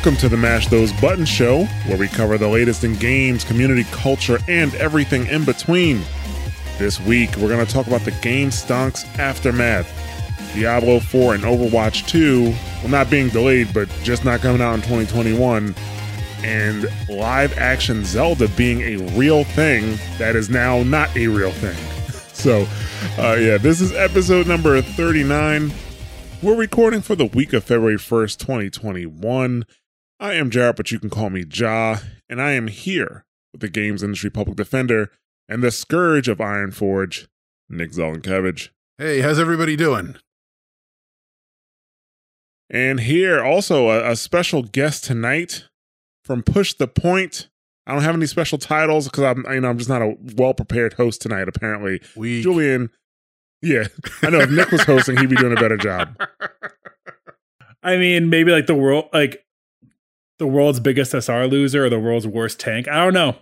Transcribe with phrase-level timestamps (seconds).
[0.00, 3.84] Welcome to the Mash Those Buttons show, where we cover the latest in games, community
[3.92, 6.00] culture, and everything in between.
[6.78, 9.86] This week, we're going to talk about the Gamestonks aftermath.
[10.54, 14.80] Diablo 4 and Overwatch 2, well, not being delayed, but just not coming out in
[14.80, 15.74] 2021.
[16.44, 21.76] And live action Zelda being a real thing that is now not a real thing.
[22.32, 22.66] So,
[23.18, 25.70] uh, yeah, this is episode number 39.
[26.42, 29.66] We're recording for the week of February 1st, 2021.
[30.20, 31.96] I am Jarrett, but you can call me Ja,
[32.28, 35.10] and I am here with the games industry public defender
[35.48, 37.26] and the scourge of Ironforge,
[37.70, 38.68] Nick Zelenkevich.
[38.98, 40.16] Hey, how's everybody doing?
[42.68, 45.64] And here also a, a special guest tonight
[46.22, 47.48] from Push the Point.
[47.86, 50.52] I don't have any special titles because I'm you know I'm just not a well
[50.52, 51.48] prepared host tonight.
[51.48, 52.90] Apparently, We Julian.
[53.62, 53.88] Yeah,
[54.22, 56.14] I know if Nick was hosting, he'd be doing a better job.
[57.82, 59.44] I mean, maybe like the world, like
[60.40, 62.88] the world's biggest SR loser or the world's worst tank.
[62.88, 63.36] I don't know.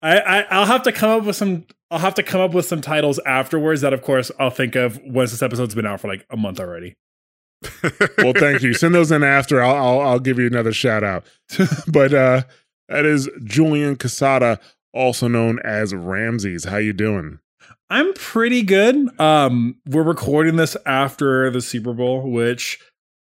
[0.00, 1.66] I, I I'll have to come up with some.
[1.90, 3.80] I'll have to come up with some titles afterwards.
[3.80, 6.58] That of course I'll think of once this episode's been out for like a month
[6.60, 6.96] already.
[8.18, 8.74] Well, thank you.
[8.74, 9.62] Send those in after.
[9.62, 11.26] I'll I'll, I'll give you another shout out.
[11.88, 12.42] but uh
[12.88, 14.58] that is Julian Casada,
[14.94, 16.64] also known as Ramses.
[16.64, 17.40] How you doing?
[17.90, 19.20] I'm pretty good.
[19.20, 22.80] Um, we're recording this after the Super Bowl, which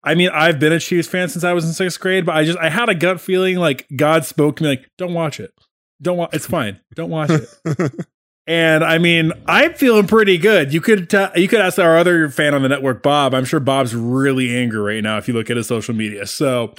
[0.05, 2.45] I mean, I've been a Chiefs fan since I was in sixth grade, but I
[2.45, 5.53] just I had a gut feeling like God spoke to me like, don't watch it.
[6.01, 6.81] Don't watch it's fine.
[6.95, 7.93] Don't watch it.
[8.47, 10.73] And I mean, I'm feeling pretty good.
[10.75, 13.35] You could t- you could ask our other fan on the network, Bob.
[13.35, 16.27] I'm sure Bob's really angry right now if you look at his social media.
[16.27, 16.75] So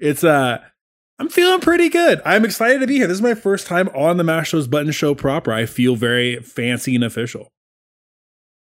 [0.00, 0.58] it's uh
[1.20, 2.20] I'm feeling pretty good.
[2.24, 3.06] I'm excited to be here.
[3.06, 5.52] This is my first time on the Mash Those Buttons show proper.
[5.52, 7.52] I feel very fancy and official.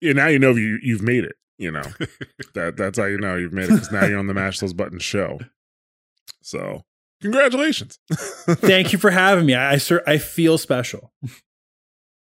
[0.01, 1.35] yeah, now you know you you've made it.
[1.61, 1.83] You know
[2.55, 4.73] that that's how you know you've made it because now you're on the Mash Those
[4.73, 5.39] Buttons show.
[6.41, 6.81] So
[7.21, 7.99] congratulations.
[8.11, 9.53] Thank you for having me.
[9.53, 11.13] I I, sir, I feel special.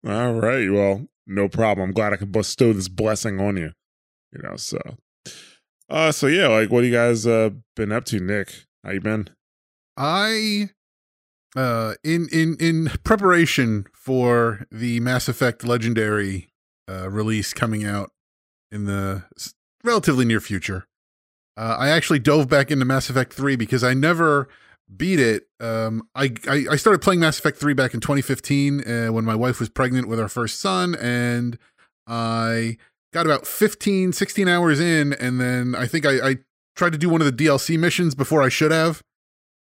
[0.08, 0.70] All right.
[0.70, 1.90] Well, no problem.
[1.90, 3.72] I'm glad I could bestow this blessing on you.
[4.32, 4.80] You know, so
[5.90, 8.64] uh so yeah, like what do you guys uh been up to, Nick?
[8.82, 9.28] How you been?
[9.98, 10.70] I
[11.54, 16.48] uh in in in preparation for the Mass Effect Legendary
[16.90, 18.12] uh release coming out
[18.70, 19.24] in the
[19.84, 20.86] relatively near future.
[21.56, 24.48] Uh, I actually dove back into Mass Effect 3 because I never
[24.94, 25.48] beat it.
[25.58, 29.34] Um, I, I I started playing Mass Effect 3 back in 2015 uh, when my
[29.34, 31.58] wife was pregnant with our first son, and
[32.06, 32.76] I
[33.12, 36.36] got about 15, 16 hours in, and then I think I, I
[36.76, 39.02] tried to do one of the DLC missions before I should have,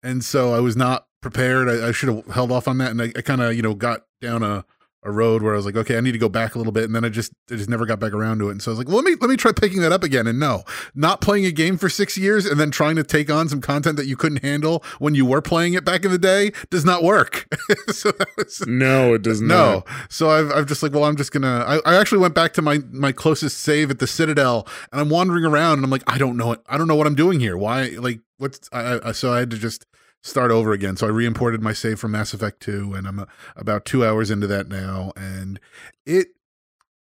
[0.02, 1.68] and so I was not prepared.
[1.68, 3.74] I, I should have held off on that, and I, I kind of you know
[3.74, 4.64] got down a
[5.04, 6.84] a road where I was like, okay, I need to go back a little bit,
[6.84, 8.52] and then I just I just never got back around to it.
[8.52, 10.26] And so I was like, well, let me let me try picking that up again.
[10.26, 13.48] And no, not playing a game for six years and then trying to take on
[13.48, 16.52] some content that you couldn't handle when you were playing it back in the day
[16.70, 17.46] does not work.
[17.88, 19.72] so that was No, it does not no.
[19.74, 19.88] not.
[20.08, 21.64] So I've I've just like, well, I'm just gonna.
[21.66, 25.10] I, I actually went back to my my closest save at the Citadel, and I'm
[25.10, 26.60] wandering around, and I'm like, I don't know it.
[26.68, 27.56] I don't know what I'm doing here.
[27.56, 27.88] Why?
[27.98, 28.68] Like, what's?
[28.72, 29.86] I, I so I had to just
[30.24, 30.96] start over again.
[30.96, 34.30] So I re-imported my save from Mass Effect 2, and I'm uh, about two hours
[34.30, 35.60] into that now, and
[36.04, 36.28] it.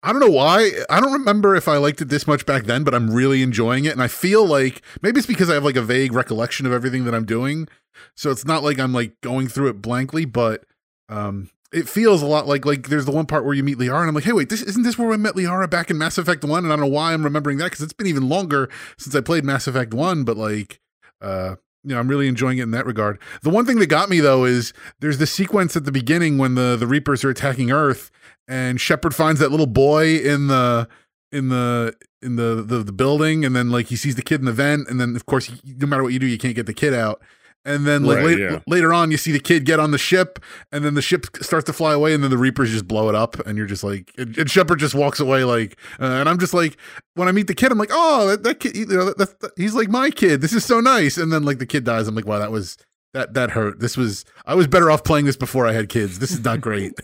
[0.04, 0.72] I don't know why.
[0.90, 3.86] I don't remember if I liked it this much back then, but I'm really enjoying
[3.86, 3.92] it.
[3.94, 7.06] And I feel like maybe it's because I have like a vague recollection of everything
[7.06, 7.68] that I'm doing.
[8.16, 10.64] So it's not like I'm like going through it blankly, but
[11.08, 14.00] um it feels a lot like like there's the one part where you meet Liara
[14.00, 16.18] and I'm like, hey wait, this isn't this where we met Liara back in Mass
[16.18, 16.64] Effect 1?
[16.64, 19.22] And I don't know why I'm remembering that because it's been even longer since I
[19.22, 20.80] played Mass Effect 1, but like
[21.22, 23.20] uh you know, I'm really enjoying it in that regard.
[23.42, 26.56] The one thing that got me though is there's the sequence at the beginning when
[26.56, 28.12] the the Reapers are attacking Earth,
[28.48, 30.88] and Shepard finds that little boy in the
[31.32, 34.46] in the in the, the the building, and then like he sees the kid in
[34.46, 36.74] the vent, and then of course no matter what you do, you can't get the
[36.74, 37.22] kid out.
[37.64, 38.60] And then like Right, late, yeah.
[38.66, 40.40] later on, you see the kid get on the ship,
[40.72, 43.14] and then the ship starts to fly away, and then the Reapers just blow it
[43.14, 46.40] up, and you're just like, and, and Shepard just walks away like, uh, and I'm
[46.40, 46.76] just like,
[47.14, 49.52] when I meet the kid, I'm like, oh, that, that kid, you know, that, that,
[49.58, 50.42] he's like my kid.
[50.42, 51.18] This is so nice.
[51.18, 52.08] And then like the kid dies.
[52.08, 52.78] I'm like, wow, that was
[53.14, 53.80] that that hurt.
[53.80, 56.18] This was I was better off playing this before I had kids.
[56.20, 56.94] This is not great.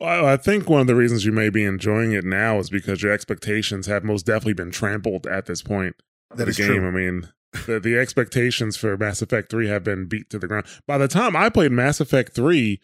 [0.00, 3.04] Well, I think one of the reasons you may be enjoying it now is because
[3.04, 5.94] your expectations have most definitely been trampled at this point.
[6.30, 6.66] That the is game.
[6.66, 6.88] true.
[6.88, 7.28] I mean,
[7.66, 10.66] the, the expectations for Mass Effect 3 have been beat to the ground.
[10.86, 12.80] By the time I played Mass Effect 3,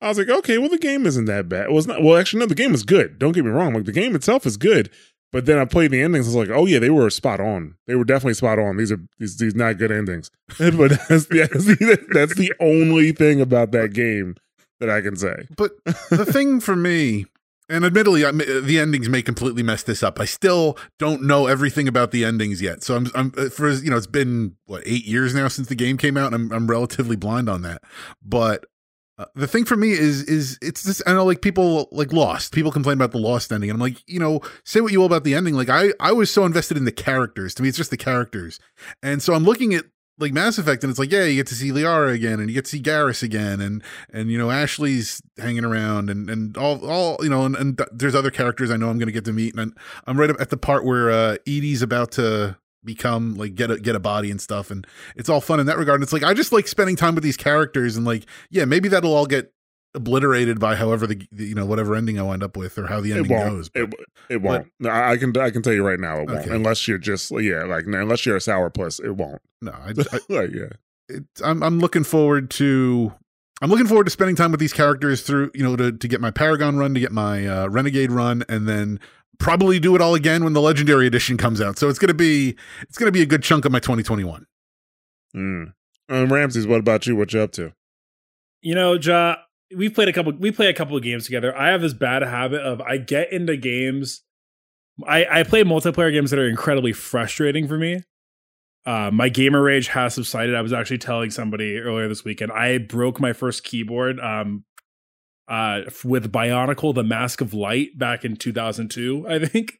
[0.00, 1.70] I was like, okay, well, the game isn't that bad.
[1.70, 3.18] Was not, well, actually, no, the game is good.
[3.18, 3.74] Don't get me wrong.
[3.74, 4.90] Like, the game itself is good.
[5.32, 6.26] But then I played the endings.
[6.26, 7.76] I was like, oh, yeah, they were spot on.
[7.86, 8.76] They were definitely spot on.
[8.76, 10.30] These are these, these not good endings.
[10.58, 14.34] but that's, the, that's the only thing about that game
[14.80, 15.46] that I can say.
[15.56, 17.26] But the thing for me,
[17.70, 20.18] and admittedly, I, the endings may completely mess this up.
[20.18, 22.82] I still don't know everything about the endings yet.
[22.82, 25.76] So I'm, I'm uh, for you know, it's been what eight years now since the
[25.76, 27.82] game came out, and I'm, I'm relatively blind on that.
[28.22, 28.66] But
[29.18, 31.00] uh, the thing for me is, is it's this.
[31.06, 32.52] I know, like people like Lost.
[32.52, 35.06] People complain about the Lost ending, and I'm like, you know, say what you will
[35.06, 35.54] about the ending.
[35.54, 37.54] Like I, I was so invested in the characters.
[37.54, 38.58] To me, it's just the characters,
[39.02, 39.84] and so I'm looking at
[40.20, 42.54] like Mass Effect, and it's like, yeah, you get to see Liara again, and you
[42.54, 43.82] get to see Garrus again, and
[44.12, 48.14] and you know Ashley's hanging around, and and all all you know, and, and there's
[48.14, 49.76] other characters I know I'm going to get to meet, and
[50.06, 53.96] I'm right at the part where uh, EDI's about to become like get a get
[53.96, 54.86] a body and stuff, and
[55.16, 55.96] it's all fun in that regard.
[55.96, 58.88] And it's like I just like spending time with these characters, and like yeah, maybe
[58.88, 59.52] that'll all get
[59.94, 63.00] obliterated by however the, the you know whatever ending I wind up with or how
[63.00, 63.50] the It ending won't.
[63.50, 63.70] goes.
[63.74, 63.92] It,
[64.28, 64.68] it won't.
[64.78, 66.40] No, I I can I can tell you right now it won't.
[66.40, 66.54] Okay.
[66.54, 69.40] Unless you're just yeah, like unless you're a sourpuss, it won't.
[69.60, 70.70] no, I, I, like yeah.
[71.08, 73.12] it, I'm I'm looking forward to
[73.62, 76.20] I'm looking forward to spending time with these characters through you know to to get
[76.20, 79.00] my Paragon run, to get my uh, Renegade run, and then
[79.38, 81.78] probably do it all again when the Legendary Edition comes out.
[81.78, 84.46] So it's gonna be it's gonna be a good chunk of my 2021.
[85.36, 85.72] Mm.
[86.08, 87.16] Um, Ramses, what about you?
[87.16, 87.72] What you up to?
[88.62, 89.36] You know, Ja,
[89.76, 90.32] we played a couple.
[90.32, 91.56] We play a couple of games together.
[91.56, 94.22] I have this bad habit of I get into games.
[95.06, 98.02] I I play multiplayer games that are incredibly frustrating for me.
[98.86, 100.54] Uh, my gamer rage has subsided.
[100.54, 104.64] I was actually telling somebody earlier this weekend I broke my first keyboard um,
[105.48, 109.26] uh, with Bionicle: The Mask of Light back in 2002.
[109.28, 109.78] I think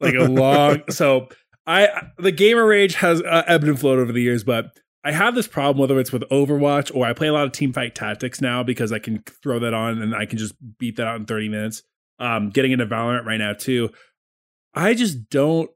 [0.00, 0.82] like a long.
[0.90, 1.28] so
[1.66, 5.34] I the gamer rage has uh, ebbed and flowed over the years, but I have
[5.34, 8.62] this problem whether it's with Overwatch or I play a lot of Teamfight Tactics now
[8.62, 11.48] because I can throw that on and I can just beat that out in 30
[11.48, 11.82] minutes.
[12.18, 13.90] Um, getting into Valorant right now too.
[14.74, 15.70] I just don't.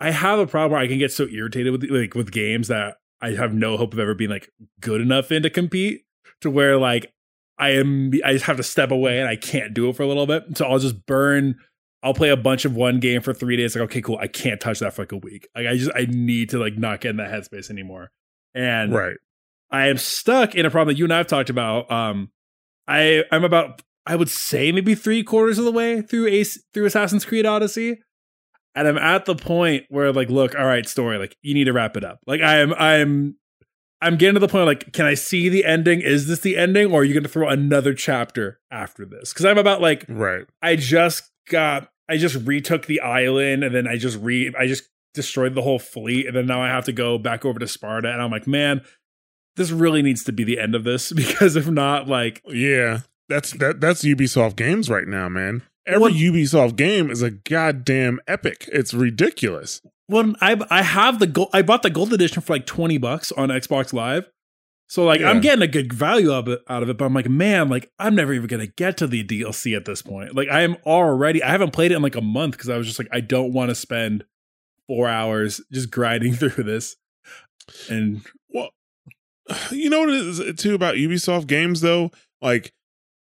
[0.00, 2.96] I have a problem where I can get so irritated with like with games that
[3.20, 4.50] I have no hope of ever being like
[4.80, 6.02] good enough in to compete
[6.40, 7.12] to where like
[7.58, 8.10] I am.
[8.24, 10.56] I just have to step away and I can't do it for a little bit.
[10.56, 11.56] So I'll just burn.
[12.02, 13.76] I'll play a bunch of one game for three days.
[13.76, 14.16] Like okay, cool.
[14.18, 15.46] I can't touch that for like a week.
[15.54, 18.10] Like I just I need to like not get in that headspace anymore.
[18.54, 19.16] And Right.
[19.70, 21.90] I am stuck in a problem that you and I have talked about.
[21.90, 22.30] Um,
[22.88, 26.86] I I'm about I would say maybe three quarters of the way through Ace through
[26.86, 28.00] Assassin's Creed Odyssey,
[28.74, 31.72] and I'm at the point where like, look, all right, story, like you need to
[31.72, 32.18] wrap it up.
[32.26, 33.36] Like I am I'm
[34.02, 36.00] I'm getting to the point like, can I see the ending?
[36.00, 39.32] Is this the ending, or are you going to throw another chapter after this?
[39.32, 40.46] Because I'm about like Right.
[40.62, 44.84] I just got I just retook the island and then I just re I just
[45.14, 48.10] destroyed the whole fleet and then now I have to go back over to Sparta
[48.12, 48.82] and I'm like, man,
[49.56, 53.00] this really needs to be the end of this because if not, like Yeah.
[53.28, 55.62] That's that that's Ubisoft games right now, man.
[55.86, 58.68] Every Well- Ubisoft game is a goddamn epic.
[58.72, 59.80] It's ridiculous.
[60.08, 63.30] well, I I have the gold I bought the gold edition for like 20 bucks
[63.32, 64.28] on Xbox Live.
[64.88, 65.30] So like Yeah.
[65.30, 67.88] I'm getting a good value of it out of it, but I'm like, man, like
[68.00, 70.34] I'm never even gonna get to the DLC at this point.
[70.34, 72.86] Like I am already I haven't played it in like a month because I was
[72.88, 74.24] just like, I don't want to spend
[74.90, 76.96] four hours just grinding through this.
[77.88, 78.70] And Well,
[79.70, 82.10] you know what it is too about Ubisoft games though?
[82.42, 82.72] Like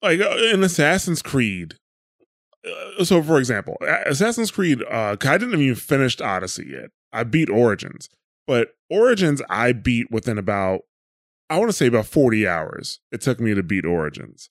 [0.02, 1.76] like uh, in Assassin's Creed.
[3.00, 6.90] uh, So for example, Assassin's Creed uh I didn't even finish Odyssey yet.
[7.12, 8.10] I beat Origins.
[8.48, 10.82] But Origins I beat within about
[11.50, 13.00] I want to say about 40 hours.
[13.12, 14.50] It took me to beat Origins.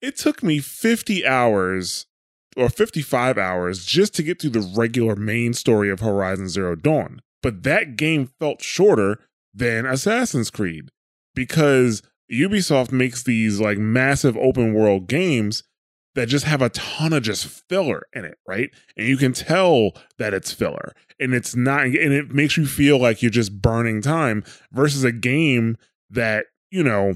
[0.00, 2.06] It took me 50 hours
[2.56, 7.20] or 55 hours just to get through the regular main story of Horizon Zero Dawn.
[7.42, 9.18] But that game felt shorter
[9.54, 10.90] than Assassin's Creed
[11.34, 15.64] because Ubisoft makes these like massive open world games
[16.14, 18.70] that just have a ton of just filler in it, right?
[18.96, 22.98] And you can tell that it's filler and it's not, and it makes you feel
[22.98, 25.76] like you're just burning time versus a game
[26.10, 27.14] that, you know,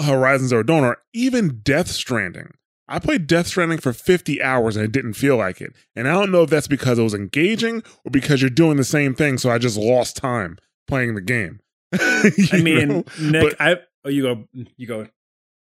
[0.00, 2.54] Horizon Zero Dawn or even Death Stranding.
[2.90, 5.72] I played Death Stranding for 50 hours and it didn't feel like it.
[5.94, 8.84] And I don't know if that's because it was engaging or because you're doing the
[8.84, 9.38] same thing.
[9.38, 11.60] So I just lost time playing the game.
[11.92, 13.04] I mean, know?
[13.20, 15.06] Nick, I oh you go you go.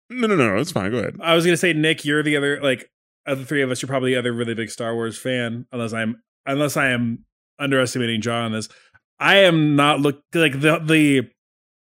[0.08, 0.90] no, no, no, it's fine.
[0.90, 1.16] Go ahead.
[1.20, 2.90] I was gonna say, Nick, you're the other like
[3.26, 5.92] of the three of us, you're probably the other really big Star Wars fan, unless
[5.92, 7.24] I'm unless I am
[7.58, 8.68] underestimating John on this.
[9.18, 11.28] I am not look like the the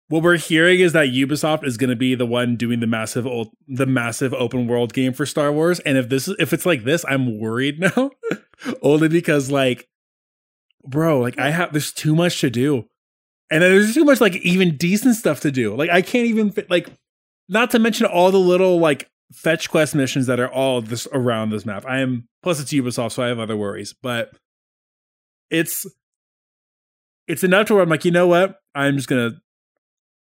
[0.09, 3.27] what we're hearing is that Ubisoft is going to be the one doing the massive
[3.27, 5.79] old, the massive open world game for Star Wars.
[5.81, 8.11] And if this is if it's like this, I'm worried now.
[8.81, 9.87] Only because like,
[10.85, 12.85] bro, like I have there's too much to do,
[13.51, 15.75] and there's too much like even decent stuff to do.
[15.75, 16.89] Like I can't even fit like,
[17.49, 21.49] not to mention all the little like fetch quest missions that are all this around
[21.49, 21.85] this map.
[21.85, 24.31] I am plus it's Ubisoft, so I have other worries, but
[25.49, 25.85] it's
[27.27, 28.59] it's enough to where I'm like, you know what?
[28.73, 29.41] I'm just gonna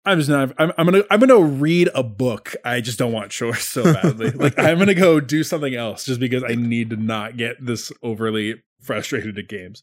[0.07, 0.53] I'm just not.
[0.59, 1.03] I'm, I'm, gonna.
[1.11, 2.55] I'm gonna read a book.
[2.65, 4.31] I just don't want chores so badly.
[4.35, 7.93] like I'm gonna go do something else just because I need to not get this
[8.03, 9.83] overly frustrated at games.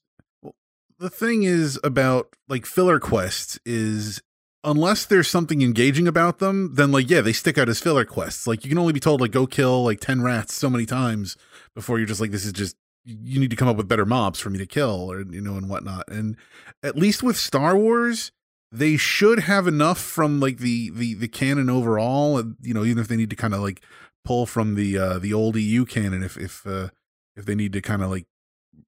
[0.98, 4.22] The thing is about like filler quests is
[4.64, 8.48] unless there's something engaging about them, then like yeah, they stick out as filler quests.
[8.48, 11.36] Like you can only be told like go kill like ten rats so many times
[11.76, 14.40] before you're just like this is just you need to come up with better mobs
[14.40, 16.08] for me to kill or you know and whatnot.
[16.08, 16.38] And
[16.82, 18.32] at least with Star Wars
[18.74, 23.08] they should have enough from like the the the canon overall you know even if
[23.08, 23.82] they need to kind of like
[24.26, 26.90] pull from the uh the old eu canon if if uh
[27.36, 28.26] if they need to kind of like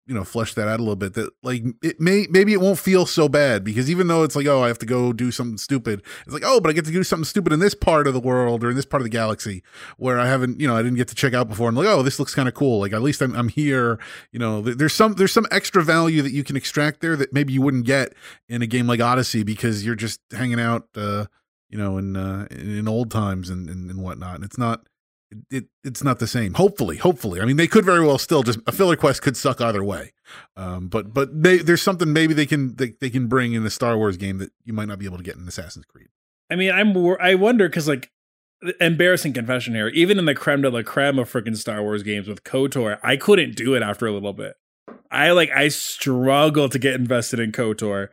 [0.07, 2.79] you know flesh that out a little bit that like it may maybe it won't
[2.79, 5.57] feel so bad because even though it's like oh i have to go do something
[5.57, 8.13] stupid it's like oh but i get to do something stupid in this part of
[8.13, 9.63] the world or in this part of the galaxy
[9.97, 11.67] where i haven't you know i didn't get to check out before.
[11.67, 12.79] And like oh this looks kind of cool.
[12.79, 14.00] Like at least I'm, I'm here.
[14.31, 17.53] You know there's some there's some extra value that you can extract there that maybe
[17.53, 18.13] you wouldn't get
[18.47, 21.25] in a game like odyssey because you're just hanging out uh
[21.69, 24.35] you know in uh in old times and and, and whatnot.
[24.35, 24.88] And it's not
[25.50, 26.54] it, it's not the same.
[26.54, 27.42] Hopefully, hopefully.
[27.42, 30.13] I mean, they could very well still just a filler quest could suck either way.
[30.56, 33.70] Um, but but they, there's something maybe they can they, they can bring in the
[33.70, 36.08] Star Wars game that you might not be able to get in Assassin's Creed.
[36.50, 38.12] I mean, I'm I wonder because like
[38.80, 39.88] embarrassing confession here.
[39.89, 43.18] Even in the creme de la creme of freaking Star Wars games with Kotor, I
[43.18, 44.56] couldn't do it after a little bit.
[45.12, 48.10] I like I struggle to get invested in Kotor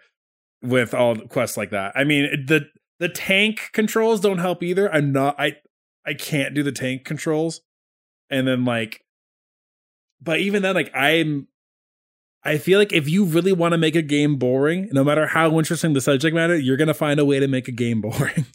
[0.62, 1.92] with all quests like that.
[1.94, 2.66] I mean, the
[2.98, 4.92] the tank controls don't help either.
[4.92, 5.56] I'm not I
[6.06, 7.60] I can't do the tank controls.
[8.30, 9.04] And then like
[10.20, 11.48] but even then like I'm
[12.44, 15.58] I feel like if you really want to make a game boring, no matter how
[15.58, 18.46] interesting the subject matter, you're going to find a way to make a game boring.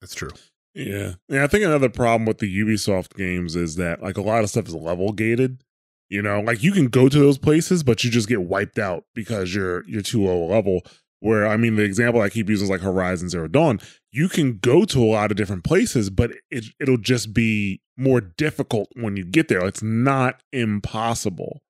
[0.00, 0.30] That's true.
[0.74, 1.14] Yeah.
[1.28, 4.50] Yeah, I think another problem with the Ubisoft games is that like a lot of
[4.50, 5.62] stuff is level gated.
[6.08, 9.04] You know, like you can go to those places, but you just get wiped out
[9.14, 10.82] because you're you're too low level.
[11.24, 13.80] Where I mean, the example I keep using is like Horizon Zero Dawn.
[14.12, 18.20] You can go to a lot of different places, but it it'll just be more
[18.20, 19.64] difficult when you get there.
[19.64, 21.62] It's not impossible.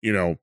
[0.00, 0.36] You know,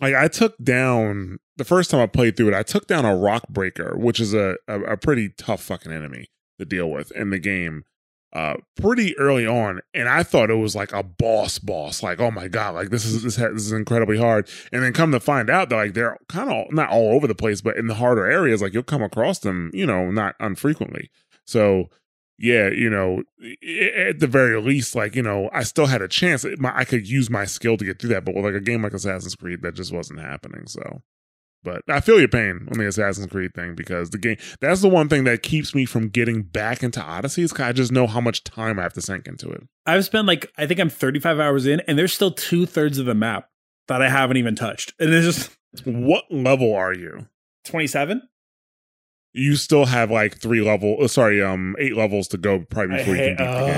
[0.00, 3.14] like I took down the first time I played through it, I took down a
[3.14, 7.28] rock breaker, which is a, a, a pretty tough fucking enemy to deal with in
[7.28, 7.84] the game
[8.32, 12.30] uh pretty early on and i thought it was like a boss boss like oh
[12.30, 14.48] my god like this is this, this is incredibly hard.
[14.72, 17.34] And then come to find out that like they're kind of not all over the
[17.34, 21.10] place but in the harder areas like you'll come across them you know not unfrequently.
[21.44, 21.90] So
[22.38, 23.22] yeah you know
[24.08, 26.44] at the very least like you know i still had a chance.
[26.64, 28.94] I could use my skill to get through that but with like a game like
[28.94, 31.02] assassin's creed that just wasn't happening so
[31.64, 34.88] but I feel your pain on the Assassin's Creed thing because the game that's the
[34.88, 38.20] one thing that keeps me from getting back into Odyssey is I just know how
[38.20, 39.62] much time I have to sink into it.
[39.86, 43.06] I've spent like I think I'm 35 hours in, and there's still two thirds of
[43.06, 43.48] the map
[43.88, 44.94] that I haven't even touched.
[44.98, 47.28] And it's just what level are you?
[47.64, 48.22] 27
[49.34, 53.16] you still have like three level uh, sorry um eight levels to go probably before
[53.16, 53.72] you can beat the game.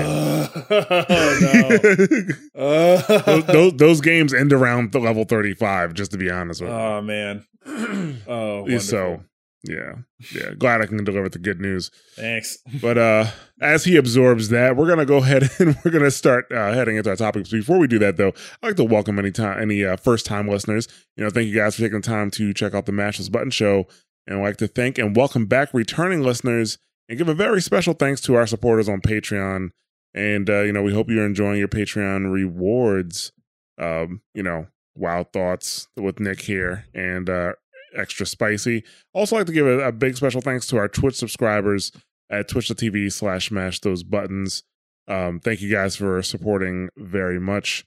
[2.55, 2.97] oh, no.
[3.25, 6.75] those, those, those, games end around the level 35 just to be honest with you.
[6.75, 7.45] Oh man.
[8.27, 8.79] Oh wonderful.
[8.79, 9.23] so
[9.63, 9.95] yeah
[10.31, 11.89] yeah glad i can deliver the good news.
[12.15, 12.59] Thanks.
[12.81, 13.27] But uh
[13.61, 17.09] as he absorbs that we're gonna go ahead and we're gonna start uh, heading into
[17.09, 17.49] our topics.
[17.49, 20.47] Before we do that though i'd like to welcome any time any uh, first time
[20.47, 20.87] listeners.
[21.15, 23.51] You know thank you guys for taking the time to check out the this button
[23.51, 23.87] show
[24.27, 26.77] and I'd like to thank and welcome back returning listeners
[27.07, 29.69] and give a very special thanks to our supporters on Patreon.
[30.13, 33.31] And, uh, you know, we hope you're enjoying your Patreon rewards.
[33.77, 37.53] Um, you know, Wild Thoughts with Nick here and uh,
[37.95, 38.83] Extra Spicy.
[39.13, 41.91] Also, like to give a, a big special thanks to our Twitch subscribers
[42.29, 44.63] at twitch.tv slash mash those buttons.
[45.07, 47.85] Um, thank you guys for supporting very much.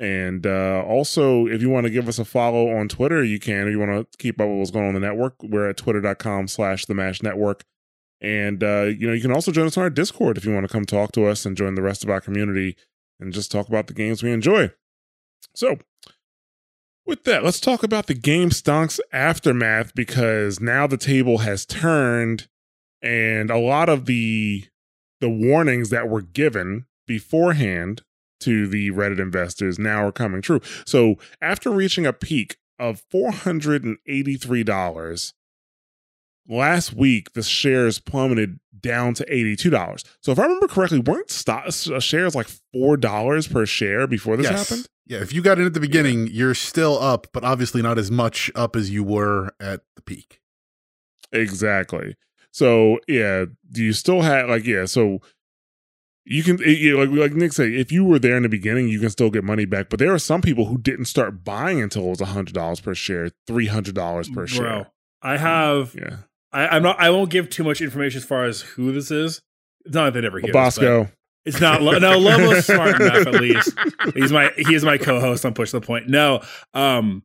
[0.00, 3.66] And uh, also, if you want to give us a follow on Twitter, you can.
[3.66, 5.76] If you want to keep up with what's going on in the network, we're at
[5.76, 7.64] twitter.com slash the MASH network.
[8.20, 10.66] And, uh, you know, you can also join us on our Discord if you want
[10.66, 12.76] to come talk to us and join the rest of our community
[13.18, 14.70] and just talk about the games we enjoy.
[15.54, 15.78] So,
[17.04, 22.48] with that, let's talk about the Gamestonks aftermath because now the table has turned
[23.02, 24.64] and a lot of the
[25.20, 28.02] the warnings that were given beforehand
[28.40, 30.60] to the Reddit investors now are coming true.
[30.86, 35.32] So after reaching a peak of $483,
[36.48, 40.04] last week the shares plummeted down to $82.
[40.22, 44.48] So if I remember correctly, weren't stock uh, shares like $4 per share before this
[44.48, 44.68] Yes.
[44.68, 44.88] happened?
[45.06, 48.10] Yeah, if you got in at the beginning, you're still up, but obviously not as
[48.10, 50.40] much up as you were at the peak.
[51.32, 52.14] Exactly.
[52.52, 54.84] So yeah, do you still have like yeah?
[54.84, 55.20] So
[56.28, 58.88] you can it- yeah, like like Nick said, if you were there in the beginning,
[58.88, 59.88] you can still get money back.
[59.88, 62.94] But there are some people who didn't start buying until it was hundred dollars per
[62.94, 64.90] share, three hundred dollars per Bro, share.
[65.22, 65.94] I have.
[65.94, 66.16] Yeah,
[66.52, 67.00] I, I'm not.
[67.00, 69.40] I won't give too much information as far as who this is.
[69.84, 70.52] It's not that they'd ever hear.
[70.52, 71.08] Bosco.
[71.46, 71.80] It's not.
[71.80, 73.26] No, Lobo's smart enough.
[73.26, 73.72] At least
[74.14, 74.50] he's my.
[74.58, 76.06] He is my co-host on Push the Point.
[76.08, 76.42] No,
[76.74, 77.22] um,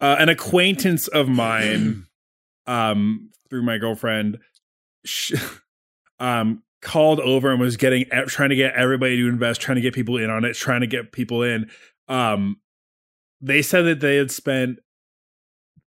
[0.00, 2.06] uh, an acquaintance of mine,
[2.66, 4.38] um, through my girlfriend,
[5.04, 5.34] sh-
[6.18, 9.94] um, called over and was getting trying to get everybody to invest, trying to get
[9.94, 11.68] people in on it, trying to get people in.
[12.08, 12.60] Um,
[13.40, 14.78] they said that they had spent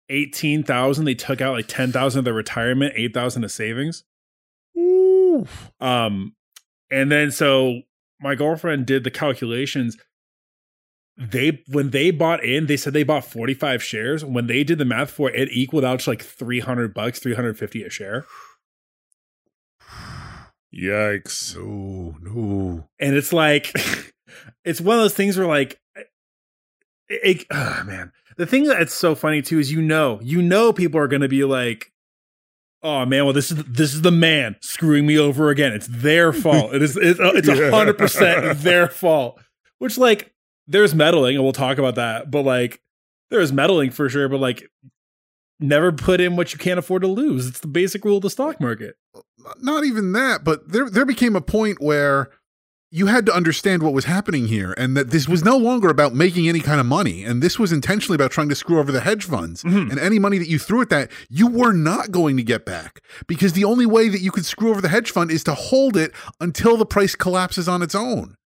[0.08, 1.04] eighteen thousand.
[1.04, 4.04] They took out like ten thousand of their retirement, eight thousand of savings.
[4.78, 5.46] Ooh.
[5.80, 6.34] Um,
[6.90, 7.82] and then so
[8.20, 9.96] my girlfriend did the calculations.
[11.16, 14.24] They when they bought in, they said they bought 45 shares.
[14.24, 17.84] When they did the math for it, it equaled out to like 300 bucks, 350
[17.84, 18.24] a share.
[20.74, 21.56] Yikes!
[21.56, 22.88] No, no.
[22.98, 23.72] And it's like
[24.64, 25.80] it's one of those things where like
[27.08, 28.12] it, it oh, man.
[28.36, 31.44] The thing that's so funny too is you know, you know people are gonna be
[31.44, 31.92] like,
[32.82, 35.72] oh man, well this is this is the man screwing me over again.
[35.72, 36.74] It's their fault.
[36.74, 39.40] It is it's it's a hundred percent their fault.
[39.78, 40.32] Which like
[40.66, 42.30] there's meddling, and we'll talk about that.
[42.30, 42.80] But like
[43.30, 44.28] there's meddling for sure.
[44.28, 44.68] But like
[45.60, 47.46] never put in what you can't afford to lose.
[47.46, 48.96] It's the basic rule of the stock market.
[49.60, 52.30] Not even that, but there there became a point where
[52.90, 56.14] you had to understand what was happening here and that this was no longer about
[56.14, 59.00] making any kind of money and this was intentionally about trying to screw over the
[59.00, 59.90] hedge funds Mhm.
[59.90, 63.00] and any money that you threw at that you were not going to get back
[63.26, 65.96] because the only way that you could screw over the hedge fund is to hold
[65.96, 68.36] it until the price collapses on its own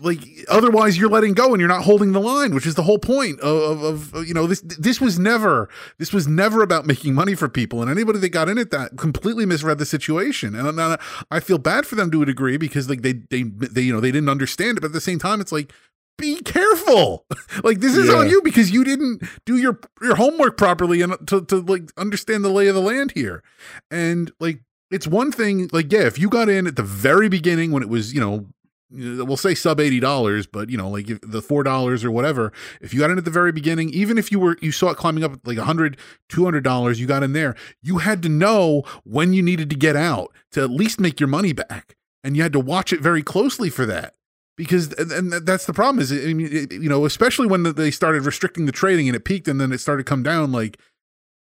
[0.00, 2.98] like otherwise you're letting go and you're not holding the line which is the whole
[2.98, 7.14] point of, of, of you know this this was never this was never about making
[7.14, 7.82] money for people.
[7.82, 10.54] And anybody that got in it that completely misread the situation.
[10.54, 10.98] And I,
[11.30, 14.00] I feel bad for them to a degree because like they they they you know
[14.00, 14.80] they didn't understand it.
[14.80, 15.72] But at the same time it's like
[16.18, 17.26] be careful.
[17.62, 18.16] Like this is Yeah.
[18.16, 22.44] on you because you didn't do your your homework properly and to, to like understand
[22.44, 23.42] the lay of the land here.
[23.90, 27.70] And like it's one thing like yeah if you got in at the very beginning
[27.72, 28.46] when it was you know
[28.92, 33.00] Uh, we'll say sub $80 but you know like the $4 or whatever if you
[33.00, 35.32] got in at the very beginning even if you were you saw it climbing up
[35.44, 35.96] like 100
[36.30, 40.32] $200 you got in there you had to know when you needed to get out
[40.52, 43.70] to at least make your money back and you had to watch it very closely
[43.70, 44.14] for that
[44.56, 48.26] because and, and that's the problem is I mean, you know especially when they started
[48.26, 50.78] restricting the trading and it peaked and then it started to come down like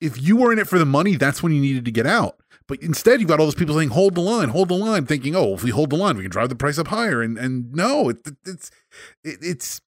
[0.02, 2.41] if you were in it for the money that's when you needed to get out
[2.72, 5.36] but instead, you've got all those people saying, "Hold the line, hold the line," thinking,
[5.36, 7.70] "Oh, if we hold the line, we can drive the price up higher." And and
[7.74, 8.72] no, it, it's
[9.26, 9.82] it, it's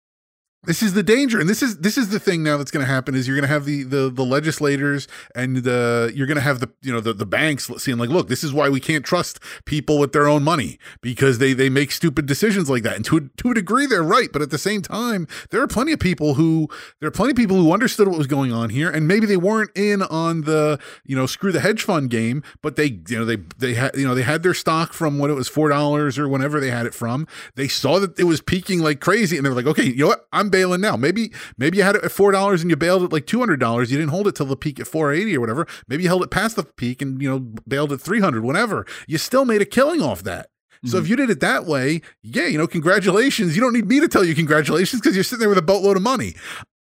[0.65, 2.91] this is the danger, and this is this is the thing now that's going to
[2.91, 6.43] happen is you're going to have the the the legislators and the you're going to
[6.43, 9.05] have the you know the the banks seeing like, look, this is why we can't
[9.05, 12.95] trust people with their own money because they they make stupid decisions like that.
[12.95, 15.67] And to a, to a degree, they're right, but at the same time, there are
[15.67, 16.69] plenty of people who
[17.01, 19.37] there are plenty of people who understood what was going on here, and maybe they
[19.37, 23.25] weren't in on the you know screw the hedge fund game, but they you know
[23.25, 26.21] they they had you know they had their stock from when it was four dollars
[26.21, 27.27] or whenever they had it from.
[27.57, 30.07] They saw that it was peaking like crazy, and they were like, okay, you know
[30.07, 30.97] what, I'm bailing now.
[30.97, 33.59] Maybe maybe you had it at four dollars and you bailed at like two hundred
[33.59, 33.91] dollars.
[33.91, 35.67] You didn't hold it till the peak at four eighty or whatever.
[35.89, 38.87] Maybe you held it past the peak and you know bailed at three hundred, whatever.
[39.09, 40.51] You still made a killing off that.
[40.85, 41.11] So if mm-hmm.
[41.11, 43.55] you did it that way, yeah, you know, congratulations.
[43.55, 45.97] You don't need me to tell you congratulations because you're sitting there with a boatload
[45.97, 46.35] of money.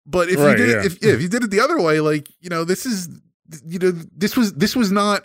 [0.07, 0.81] But if Right, you did yeah.
[0.81, 3.09] it, if, if you did it the other way, like you know, this is
[3.67, 5.25] you know, this was this was not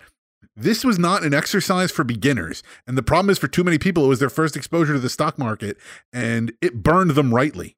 [0.58, 2.63] this was not an exercise for beginners.
[2.86, 5.10] And the problem is for too many people, it was their first exposure to the
[5.10, 5.78] stock market,
[6.12, 7.78] and it burned them rightly.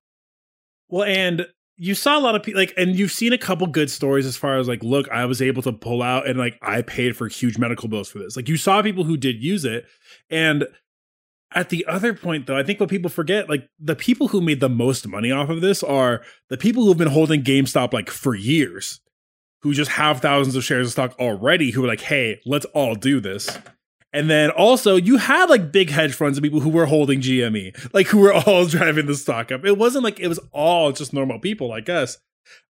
[0.90, 1.48] Well, and
[1.78, 4.36] you saw a lot of people like, and you've seen a couple good stories as
[4.36, 7.28] far as like, look, I was able to pull out and like I paid for
[7.30, 8.36] huge medical bills for this.
[8.36, 9.86] Like you saw people who did use it.
[10.30, 10.68] And
[11.54, 14.60] at the other point, though, I think what people forget, like the people who made
[14.60, 18.36] the most money off of this are the people who've been holding GameStop like for
[18.36, 19.00] years,
[19.62, 22.96] who just have thousands of shares of stock already, who are like, hey, let's all
[22.96, 23.58] do this.
[24.12, 27.94] And then also you had like big hedge funds and people who were holding GME,
[27.94, 29.66] like who were all driving the stock up.
[29.66, 32.18] It wasn't like it was all just normal people like us.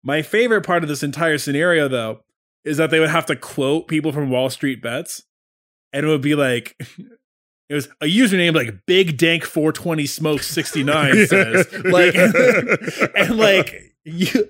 [0.04, 2.22] My favorite part of this entire scenario though
[2.66, 5.24] is that they would have to quote people from Wall Street Bets
[5.94, 6.76] and it would be like
[7.70, 12.16] it was a username like Big Dank 420 Smoke 69 says like
[13.16, 14.50] and like you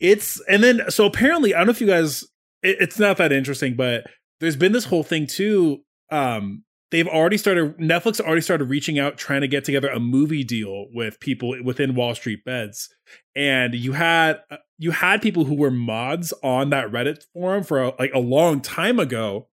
[0.00, 2.22] it's and then so apparently I don't know if you guys
[2.62, 4.06] it, it's not that interesting but
[4.40, 5.84] there's been this whole thing too.
[6.12, 7.78] Um, they've already started.
[7.78, 11.94] Netflix already started reaching out, trying to get together a movie deal with people within
[11.94, 12.94] Wall Street Bets,
[13.34, 17.82] and you had uh, you had people who were mods on that Reddit forum for
[17.82, 19.48] a, like a long time ago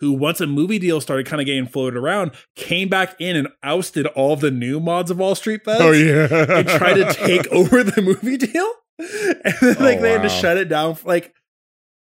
[0.00, 3.46] who once a movie deal started kind of getting floated around, came back in and
[3.62, 5.80] ousted all the new mods of Wall Street Bets.
[5.80, 6.26] Oh yeah,
[6.58, 10.28] and tried to take over the movie deal, and then, like Oh, they had to
[10.28, 10.96] shut it down.
[11.04, 11.32] Like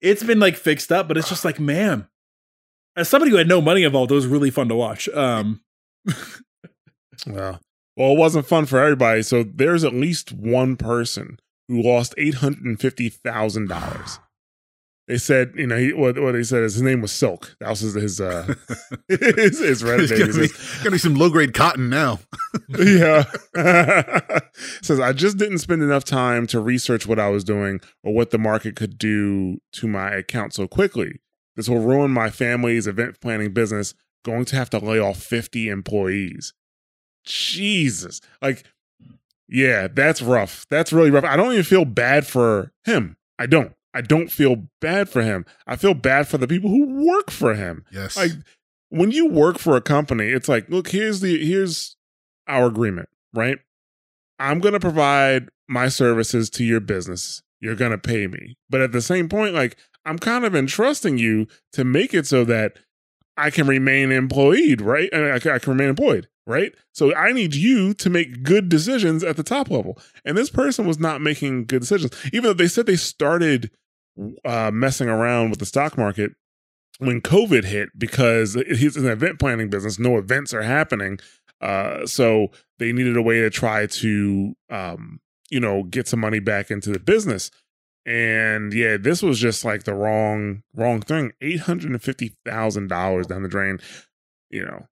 [0.01, 2.07] it's been like fixed up, but it's just like man,
[2.95, 5.07] as somebody who had no money involved, it was really fun to watch.
[5.09, 5.61] Um,
[7.27, 7.57] Yeah.
[7.97, 9.23] Well, it wasn't fun for everybody.
[9.23, 14.19] So there's at least one person who lost eight hundred and fifty thousand dollars.
[15.07, 17.55] They said, you know, he, what, what they said is his name was Silk.
[17.59, 18.53] That was his his uh,
[19.07, 20.19] his, his Reddit name.
[20.19, 22.19] gonna be, says, gonna be some low grade cotton now.
[22.69, 23.23] yeah.
[24.81, 28.29] Says I just didn't spend enough time to research what I was doing or what
[28.29, 31.19] the market could do to my account so quickly.
[31.55, 33.93] This will ruin my family's event planning business.
[34.25, 36.53] Going to have to lay off 50 employees.
[37.25, 38.21] Jesus.
[38.41, 38.63] Like,
[39.47, 40.65] yeah, that's rough.
[40.69, 41.23] That's really rough.
[41.23, 43.17] I don't even feel bad for him.
[43.37, 43.73] I don't.
[43.93, 45.45] I don't feel bad for him.
[45.65, 48.15] I feel bad for the people who work for him Yes.
[48.15, 48.31] like
[48.89, 51.95] when you work for a company it's like look here's the here's
[52.47, 53.59] our agreement right
[54.39, 58.81] i'm going to provide my services to your business you're going to pay me but
[58.81, 59.77] at the same point like
[60.09, 62.77] i'm kind of entrusting you to make it so that
[63.37, 67.55] i can remain employed right I can, I can remain employed right so i need
[67.55, 71.65] you to make good decisions at the top level and this person was not making
[71.65, 73.71] good decisions even though they said they started
[74.43, 76.31] uh, messing around with the stock market
[76.99, 81.17] when COVID hit because he's an event planning business, no events are happening.
[81.61, 85.19] Uh, so they needed a way to try to, um,
[85.49, 87.49] you know, get some money back into the business.
[88.09, 91.31] And yeah, this was just like the wrong, wrong thing.
[91.41, 93.77] Eight hundred and fifty thousand dollars down the drain.
[94.49, 94.87] You know,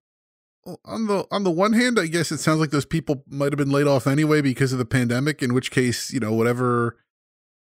[0.64, 3.50] Well, on the on the one hand, I guess it sounds like those people might
[3.52, 5.42] have been laid off anyway because of the pandemic.
[5.42, 6.96] In which case, you know, whatever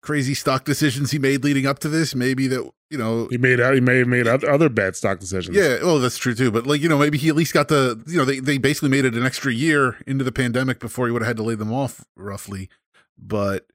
[0.02, 3.60] crazy stock decisions he made leading up to this, maybe that you know, he made
[3.60, 5.58] out he may have made oth- other bad stock decisions.
[5.58, 6.52] yeah, well, that's true too.
[6.52, 8.90] But like you know, maybe he at least got the you know they they basically
[8.90, 11.56] made it an extra year into the pandemic before he would have had to lay
[11.56, 12.70] them off roughly.
[13.18, 13.66] But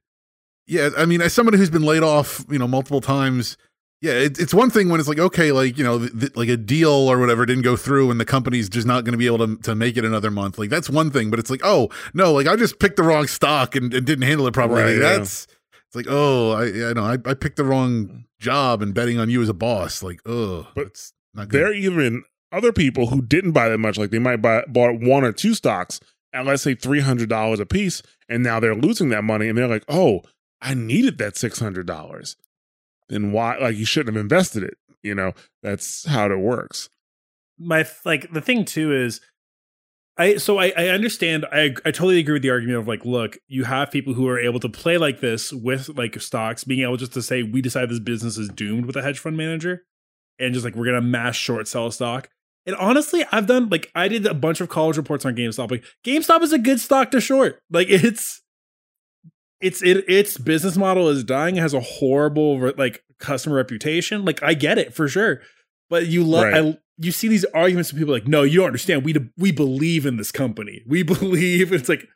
[0.67, 3.57] yeah, I mean, as somebody who's been laid off, you know, multiple times.
[4.01, 6.49] Yeah, it, it's one thing when it's like okay, like you know, th- th- like
[6.49, 9.25] a deal or whatever didn't go through, and the company's just not going to be
[9.25, 10.59] able to to make it another month.
[10.59, 13.25] Like that's one thing, but it's like, oh no, like I just picked the wrong
[13.25, 14.81] stock and, and didn't handle it properly.
[14.83, 15.17] Right, Like, yeah.
[15.17, 15.47] that's
[15.87, 19.29] it's like, oh, I I know I, I picked the wrong job and betting on
[19.29, 20.03] you as a boss.
[20.03, 21.59] Like, oh, But it's not good.
[21.61, 23.97] there are even other people who didn't buy that much.
[23.97, 25.99] Like they might buy bought one or two stocks
[26.33, 29.57] at let's say three hundred dollars a piece, and now they're losing that money, and
[29.57, 30.21] they're like, "Oh,
[30.61, 32.35] I needed that six hundred dollars."
[33.09, 33.57] Then why?
[33.57, 34.77] Like you shouldn't have invested it.
[35.03, 36.89] You know, that's how it works.
[37.59, 39.21] my like the thing too is
[40.17, 43.37] I so I, I understand I I totally agree with the argument of like look
[43.47, 46.97] you have people who are able to play like this with like stocks being able
[46.97, 49.83] just to say we decide this business is doomed with a hedge fund manager
[50.39, 52.29] and just like we're gonna mass short sell a stock
[52.65, 55.83] and honestly I've done like I did a bunch of college reports on GameStop like
[56.05, 58.41] GameStop is a good stock to short like it's
[59.61, 64.25] it's it its business model is dying it has a horrible re- like customer reputation
[64.25, 65.41] like I get it for sure
[65.89, 66.65] but you love Right.
[66.65, 69.03] I you see these arguments from people like, no, you don't understand.
[69.03, 70.81] We we believe in this company.
[70.87, 72.07] We believe it's like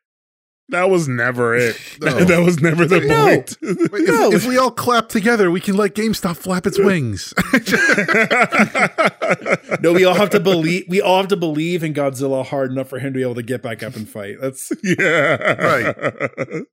[0.70, 1.76] That was never it.
[2.02, 2.24] No.
[2.24, 3.26] that was never the No.
[3.26, 3.58] point.
[3.62, 4.32] Wait, if, No.
[4.32, 7.34] if we all clap together, we can let GameStop flap its wings.
[9.82, 9.94] no.
[9.94, 10.86] We all have to believe.
[10.88, 13.44] We all have to believe in Godzilla hard enough for him to be able to
[13.44, 14.38] get back up and fight.
[14.42, 15.96] That's yeah, Right.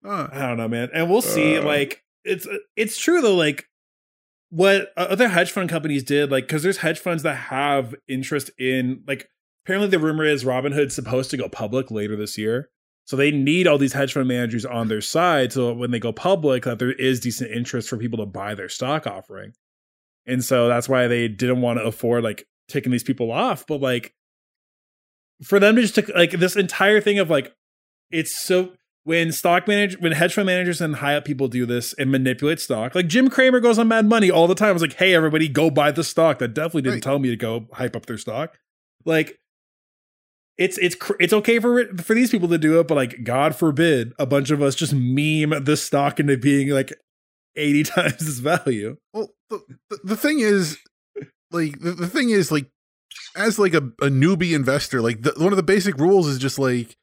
[0.04, 0.90] Uh, I don't know, man.
[0.94, 1.58] And we'll see.
[1.58, 1.62] Uh.
[1.62, 3.34] like it's it's true though.
[3.34, 3.66] Like
[4.50, 9.02] what other hedge fund companies did, like because there's hedge funds that have interest in
[9.06, 9.28] like.
[9.64, 12.68] Apparently, the rumor is Robinhood's supposed to go public later this year.
[13.06, 16.12] So they need all these hedge fund managers on their side so when they go
[16.12, 19.52] public that there is decent interest for people to buy their stock offering.
[20.26, 23.64] And so that's why they didn't want to afford like taking these people off.
[23.66, 24.12] But like
[25.42, 27.54] for them to just take like this entire thing of like
[28.10, 28.72] it's so
[29.04, 32.58] when stock manager when hedge fund managers and high up people do this and manipulate
[32.58, 34.74] stock, like Jim Cramer goes on Mad Money all the time.
[34.74, 36.40] It's like, hey everybody, go buy the stock.
[36.40, 37.02] That definitely didn't Right.
[37.04, 38.58] tell me to go hype up their stock.
[39.04, 39.38] Like
[40.58, 44.12] it's it's it's okay for for these people to do it, but like God forbid
[44.18, 46.92] a bunch of us just meme this stock into being like
[47.56, 48.96] eighty times its value.
[49.12, 50.78] well, the, the, the thing is,
[51.50, 52.70] like, the, the thing is, like,
[53.36, 56.58] as like a, a newbie investor, like, the, one of the basic rules is just
[56.58, 56.96] like,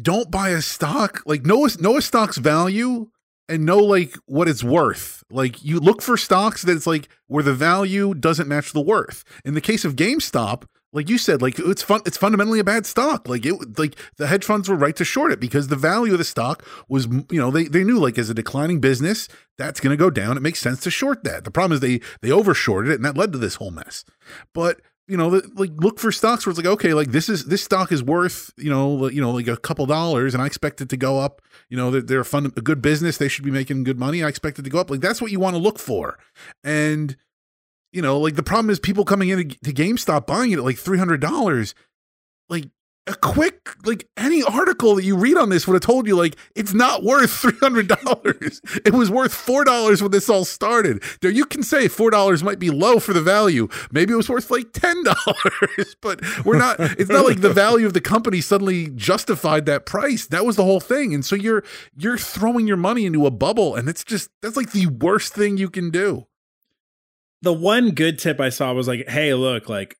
[0.00, 1.22] don't buy a stock.
[1.26, 3.10] Like, know know a stock's value
[3.48, 5.22] and know like what it's worth.
[5.30, 9.24] Like you look for stocks that's like where the value doesn't match the worth.
[9.44, 10.64] In the case of GameStop,
[10.94, 12.00] like you said, like it's fun.
[12.06, 13.28] It's fundamentally a bad stock.
[13.28, 16.18] Like it, like the hedge funds were right to short it because the value of
[16.18, 19.28] the stock was, you know, they they knew like as a declining business
[19.58, 20.36] that's going to go down.
[20.36, 21.44] It makes sense to short that.
[21.44, 24.04] The problem is they they overshorted it, and that led to this whole mess.
[24.52, 27.46] But you know, the, like look for stocks where it's like, okay, like this is
[27.46, 30.80] this stock is worth, you know, you know, like a couple dollars, and I expect
[30.80, 31.42] it to go up.
[31.68, 33.18] You know, they're, they're a fun, a good business.
[33.18, 34.22] They should be making good money.
[34.22, 34.90] I expect it to go up.
[34.90, 36.18] Like that's what you want to look for,
[36.62, 37.16] and
[37.94, 40.78] you know, like the problem is people coming in to GameStop buying it at like
[40.78, 41.74] three hundred dollars.
[42.48, 42.64] Like
[43.06, 46.36] a quick like any article that you read on this would have told you like
[46.56, 48.60] it's not worth three hundred dollars.
[48.84, 51.04] it was worth four dollars when this all started.
[51.20, 53.68] There, you can say four dollars might be low for the value.
[53.92, 56.80] Maybe it was worth like ten dollars, but we're not.
[56.80, 60.26] It's not like the value of the company suddenly justified that price.
[60.26, 61.62] That was the whole thing, and so you're
[61.96, 65.58] you're throwing your money into a bubble, and it's just that's like the worst thing
[65.58, 66.26] you can do.
[67.44, 69.96] The one good tip I saw was like, hey, look, like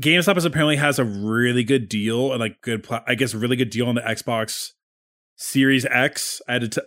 [0.00, 3.56] GameStop is apparently has a really good deal and like good, pl- I guess, really
[3.56, 4.70] good deal on the Xbox
[5.36, 6.40] Series X.
[6.48, 6.68] I had to.
[6.68, 6.86] T-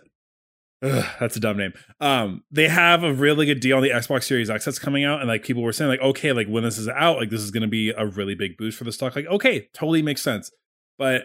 [0.82, 1.74] Ugh, that's a dumb name.
[2.00, 5.20] Um, they have a really good deal on the Xbox Series X that's coming out,
[5.20, 7.50] and like people were saying, like, okay, like when this is out, like this is
[7.50, 9.14] going to be a really big boost for the stock.
[9.14, 10.50] Like, okay, totally makes sense.
[10.96, 11.24] But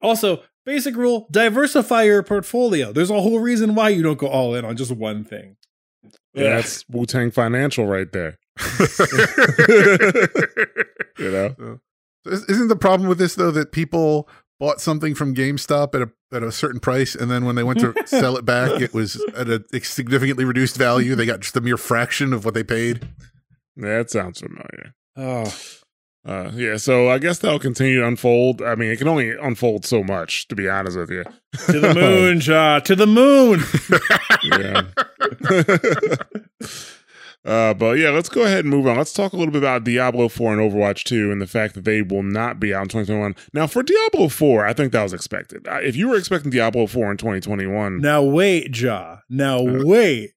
[0.00, 2.92] also, basic rule: diversify your portfolio.
[2.92, 5.56] There's a whole reason why you don't go all in on just one thing.
[6.34, 8.38] Yeah, that's Wu Tang Financial right there.
[11.18, 11.80] you know,
[12.26, 16.42] isn't the problem with this though that people bought something from GameStop at a at
[16.42, 19.48] a certain price, and then when they went to sell it back, it was at
[19.48, 21.14] a significantly reduced value.
[21.14, 23.08] They got just a mere fraction of what they paid.
[23.76, 24.94] That sounds familiar.
[25.16, 25.52] Oh,
[26.28, 28.60] uh, yeah, so I guess that'll continue to unfold.
[28.60, 31.24] I mean, it can only unfold so much, to be honest with you.
[31.68, 32.80] To the moon, Ja.
[32.80, 33.62] To the moon.
[34.44, 34.82] yeah.
[37.50, 38.98] uh, but yeah, let's go ahead and move on.
[38.98, 41.84] Let's talk a little bit about Diablo 4 and Overwatch 2 and the fact that
[41.84, 43.34] they will not be out in 2021.
[43.54, 45.66] Now, for Diablo 4, I think that was expected.
[45.66, 48.02] Uh, if you were expecting Diablo 4 in 2021.
[48.02, 49.18] Now, wait, Ja.
[49.30, 50.32] Now, uh, wait.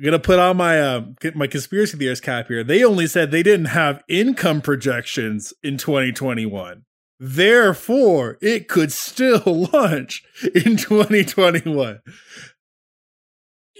[0.00, 2.64] I'm gonna put on my uh, my conspiracy theorist cap here.
[2.64, 6.84] They only said they didn't have income projections in 2021.
[7.18, 9.42] Therefore, it could still
[9.74, 12.00] launch in 2021.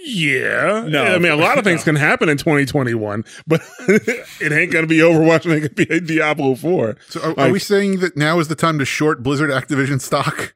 [0.04, 0.86] Yeah.
[0.88, 1.84] No, I mean, a lot of things no.
[1.92, 6.00] can happen in 2021, but it ain't going to be Overwatch and it could be
[6.00, 6.96] Diablo 4.
[7.08, 10.00] So, are, like, are, we saying that now is the time to short Blizzard Activision
[10.02, 10.54] stock?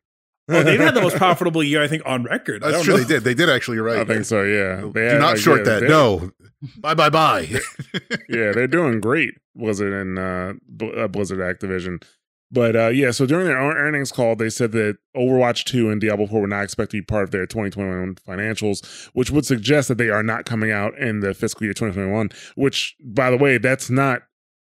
[0.48, 2.62] Oh, they've had the most profitable year, I think, on record.
[2.62, 2.94] That's true.
[2.94, 3.02] Know.
[3.02, 3.24] They did.
[3.24, 3.76] They did actually.
[3.76, 3.98] You're right.
[3.98, 4.42] I think so.
[4.42, 4.90] Yeah.
[4.92, 5.82] They Do not short yeah, that.
[5.84, 6.30] No.
[6.78, 7.48] bye bye bye.
[8.28, 9.34] yeah, they're doing great.
[9.54, 10.52] Blizzard and uh,
[10.84, 12.02] uh, Blizzard Activision.
[12.50, 16.26] But uh, yeah, so during their earnings call, they said that Overwatch 2 and Diablo
[16.26, 19.98] 4 were not expected to be part of their 2021 financials, which would suggest that
[19.98, 23.90] they are not coming out in the fiscal year 2021, which, by the way, that's
[23.90, 24.22] not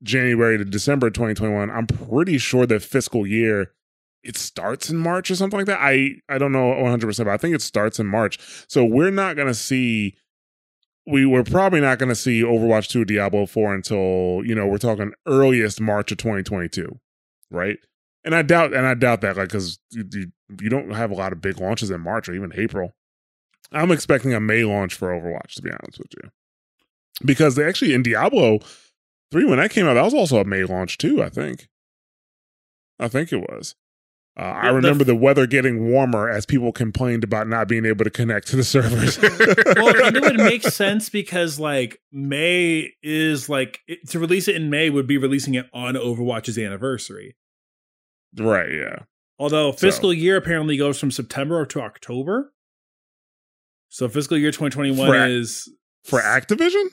[0.04, 1.70] January to December 2021.
[1.70, 3.74] I'm pretty sure the fiscal year
[4.26, 5.80] it starts in March or something like that.
[5.80, 8.40] I I don't know 100%, but I think it starts in March.
[8.68, 10.16] So we're not going to see
[11.08, 14.80] we we're probably not going to see Overwatch 2 Diablo 4 until, you know, we're
[14.80, 17.00] talking earliest March of 2022,
[17.52, 17.78] right?
[18.24, 21.16] And I doubt and I doubt that like cuz you, you, you don't have a
[21.16, 22.96] lot of big launches in March or even April.
[23.72, 26.32] I'm expecting a May launch for Overwatch to be honest with you.
[27.24, 28.60] Because they actually in Diablo
[29.32, 31.68] 3 when that came out that was also a May launch too, I think.
[33.00, 33.76] I think it was.
[34.38, 38.04] Uh, I remember the, the, weather getting warmer as people complained about not being able
[38.04, 39.18] to connect to the servers.
[39.22, 44.58] well, and it would make sense because like May is like it, to release it
[44.58, 47.38] in May would be releasing it on Overwatch's anniversary.
[48.38, 49.04] Right, yeah.
[49.40, 50.14] Although fiscal so.
[50.14, 52.54] year apparently goes from September to October.
[53.88, 55.70] So fiscal year 2021 for, is
[56.04, 56.88] for Activision?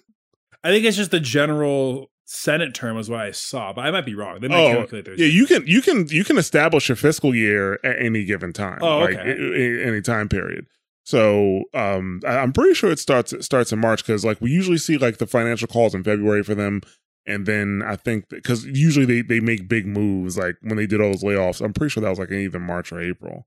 [0.62, 4.06] I think it's just the general Senate term was what I saw, but I might
[4.06, 4.40] be wrong.
[4.40, 5.18] They might oh, calculate those.
[5.18, 8.78] Yeah, you can you can you can establish a fiscal year at any given time.
[8.80, 9.84] Oh, like okay.
[9.84, 10.66] any time period.
[11.04, 14.78] So um, I'm pretty sure it starts it starts in March because like we usually
[14.78, 16.80] see like the financial calls in February for them,
[17.26, 21.02] and then I think because usually they they make big moves like when they did
[21.02, 21.60] all those layoffs.
[21.62, 23.46] I'm pretty sure that was like in either March or April.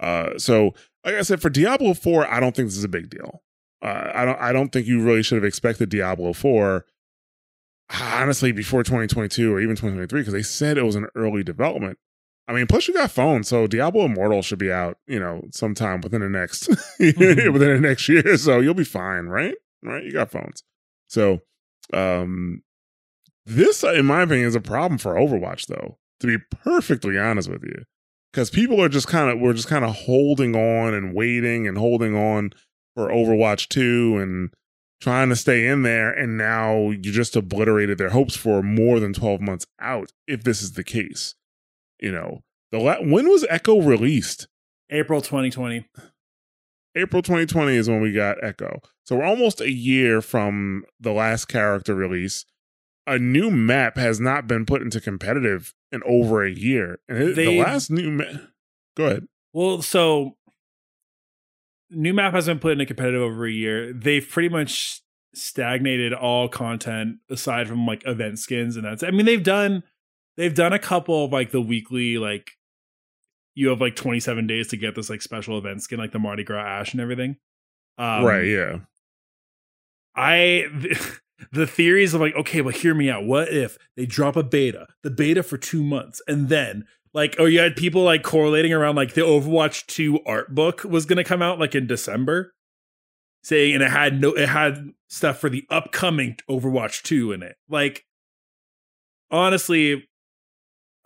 [0.00, 0.72] Uh, so
[1.04, 3.42] like I said, for Diablo Four, I don't think this is a big deal.
[3.82, 6.86] Uh, I don't I don't think you really should have expected Diablo Four
[8.00, 11.98] honestly before 2022 or even 2023 because they said it was an early development.
[12.46, 16.00] I mean, plus you got phones, so Diablo Immortal should be out, you know, sometime
[16.02, 18.36] within the next within the next year.
[18.36, 19.54] So you'll be fine, right?
[19.82, 20.04] Right?
[20.04, 20.62] You got phones.
[21.08, 21.40] So
[21.92, 22.62] um
[23.46, 27.62] this, in my opinion, is a problem for Overwatch, though, to be perfectly honest with
[27.62, 27.84] you.
[28.32, 31.78] because people are just kind of we're just kind of holding on and waiting and
[31.78, 32.52] holding on
[32.94, 34.50] for Overwatch 2 and
[35.04, 39.12] trying to stay in there and now you just obliterated their hopes for more than
[39.12, 41.34] 12 months out if this is the case.
[42.00, 44.48] You know, the la- when was Echo released?
[44.90, 45.86] April 2020.
[46.96, 48.80] April 2020 is when we got Echo.
[49.04, 52.46] So we're almost a year from the last character release.
[53.06, 56.98] A new map has not been put into competitive in over a year.
[57.08, 58.40] And it, the last new map.
[58.96, 59.26] Go ahead.
[59.52, 60.36] Well, so
[61.94, 63.92] new map has been put into competitive over a year.
[63.92, 65.00] They've pretty much
[65.34, 69.82] stagnated all content aside from like event skins and that's I mean they've done
[70.36, 72.52] they've done a couple of like the weekly like
[73.54, 76.44] you have like 27 days to get this like special event skin like the Mardi
[76.44, 77.36] Gras Ash and everything.
[77.98, 78.78] Um, right, yeah.
[80.16, 80.66] I
[81.52, 83.24] the theories of like, okay, well, hear me out.
[83.24, 87.46] What if they drop a beta, the beta for two months, and then like, oh,
[87.46, 91.40] you had people like correlating around like the Overwatch 2 art book was gonna come
[91.40, 92.52] out like in December.
[93.44, 97.56] Saying and it had no it had stuff for the upcoming Overwatch 2 in it.
[97.68, 98.04] Like
[99.30, 100.08] honestly,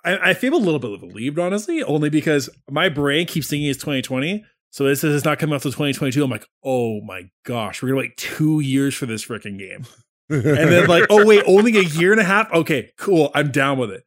[0.05, 3.79] I, I feel a little bit relieved, honestly, only because my brain keeps thinking it's
[3.81, 4.45] 2020.
[4.71, 6.23] So this is not coming out to 2022.
[6.23, 9.87] I'm like, oh my gosh, we're gonna wait two years for this freaking game.
[10.31, 12.53] And then like, oh wait, only a year and a half?
[12.53, 13.31] Okay, cool.
[13.35, 14.05] I'm down with it.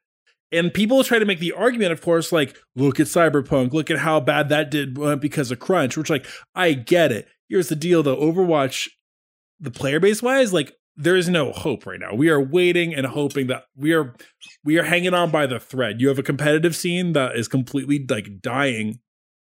[0.52, 4.00] And people try to make the argument, of course, like, look at Cyberpunk, look at
[4.00, 7.28] how bad that did uh, because of crunch, which like, I get it.
[7.48, 8.18] Here's the deal though.
[8.18, 8.90] Overwatch,
[9.60, 12.14] the player base wise, like there is no hope right now.
[12.14, 14.14] We are waiting and hoping that we are
[14.64, 16.02] we are hanging on by the thread.
[16.02, 19.00] You have a competitive scene that is completely like dying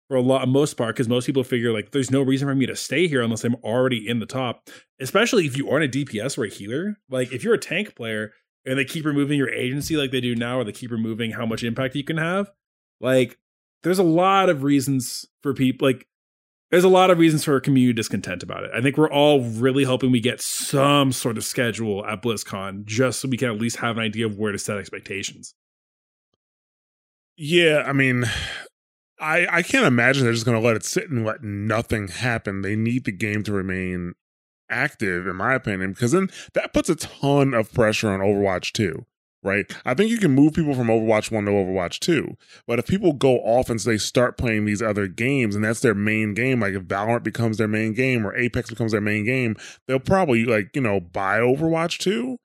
[0.07, 2.65] for a lot most part because most people figure like there's no reason for me
[2.65, 4.69] to stay here unless I'm already in the top.
[4.99, 6.97] Especially if you aren't a DPS or a healer.
[7.09, 8.31] Like if you're a tank player
[8.67, 11.45] and they keep removing your agency like they do now, or they keep removing how
[11.45, 12.51] much impact you can have,
[12.99, 13.37] like
[13.83, 16.07] there's a lot of reasons for people like
[16.69, 18.71] there's a lot of reasons for community discontent about it.
[18.75, 23.21] I think we're all really hoping we get some sort of schedule at BlizzCon just
[23.21, 25.55] so we can at least have an idea of where to set expectations.
[27.37, 28.25] Yeah, I mean,
[29.19, 32.61] I I can't imagine they're just going to let it sit and let nothing happen.
[32.61, 34.15] They need the game to remain
[34.69, 39.05] active, in my opinion, because then that puts a ton of pressure on Overwatch 2,
[39.43, 39.65] right?
[39.85, 43.13] I think you can move people from Overwatch 1 to Overwatch 2, but if people
[43.13, 46.73] go off and they start playing these other games and that's their main game, like
[46.73, 49.55] if Valorant becomes their main game or Apex becomes their main game,
[49.87, 52.37] they'll probably like, you know, buy Overwatch 2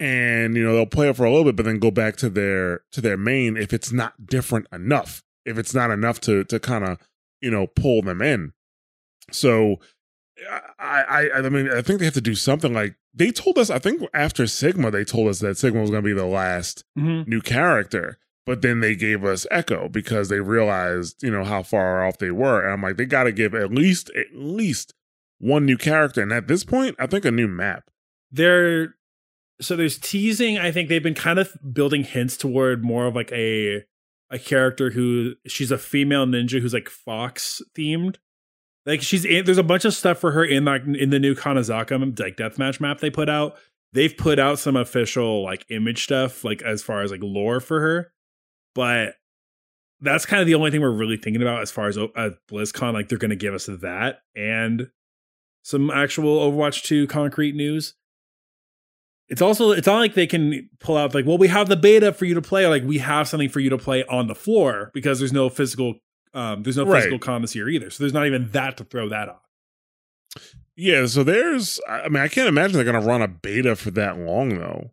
[0.00, 2.30] and you know they'll play it for a little bit but then go back to
[2.30, 6.60] their to their main if it's not different enough if it's not enough to to
[6.60, 6.98] kind of
[7.40, 8.52] you know pull them in
[9.30, 9.76] so
[10.78, 13.70] I, I i mean i think they have to do something like they told us
[13.70, 16.84] i think after sigma they told us that sigma was going to be the last
[16.98, 17.28] Mm-hmm.
[17.30, 22.04] new character but then they gave us echo because they realized you know how far
[22.06, 24.94] off they were and i'm like they got to give at least at least
[25.38, 27.90] one new character and at this point i think a new map
[28.30, 28.94] They're
[29.60, 30.56] so there's teasing.
[30.56, 33.82] I think they've been kind of building hints toward more of like a
[34.30, 38.16] a character who she's a female ninja who's like fox themed.
[38.88, 41.34] Like she's in, there's a bunch of stuff for her in like in the new
[41.34, 43.58] Kanezaka like deathmatch map they put out.
[43.92, 47.80] They've put out some official like image stuff like as far as like lore for
[47.80, 48.12] her,
[48.74, 49.16] but
[50.00, 52.94] that's kind of the only thing we're really thinking about as far as uh, BlizzCon.
[52.94, 54.88] Like they're going to give us that and
[55.62, 57.94] some actual Overwatch 2 concrete news.
[59.28, 62.14] It's also it's not like they can pull out like, well, we have the beta
[62.14, 64.34] for you to play, or like we have something for you to play on the
[64.34, 65.96] floor because there's no physical
[66.34, 66.98] um there's no Right.
[66.98, 67.90] physical con here either.
[67.90, 69.42] So there's not even that to throw that off.
[70.76, 73.90] Yeah, so there's I mean I can't imagine they're going to run a beta for
[73.92, 74.92] that long though.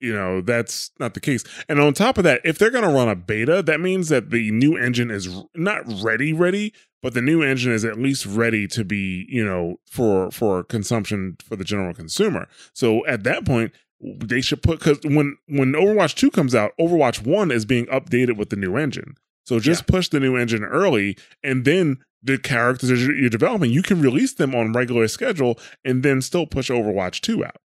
[0.00, 1.44] You know, that's not the case.
[1.68, 4.30] And on top of that, if they're going to run a beta, that means that
[4.30, 8.66] the new engine is not ready ready, but the new engine is at least ready
[8.68, 12.48] to be, you know, for for consumption for the general consumer.
[12.72, 17.22] So at that point, they should put cuz when when Overwatch 2 comes out, Overwatch
[17.26, 19.16] 1 is being updated with the new engine.
[19.50, 24.00] So just push the new engine early and then the characters you're developing, you can
[24.00, 27.56] release them on regular schedule and then still push Overwatch 2 out.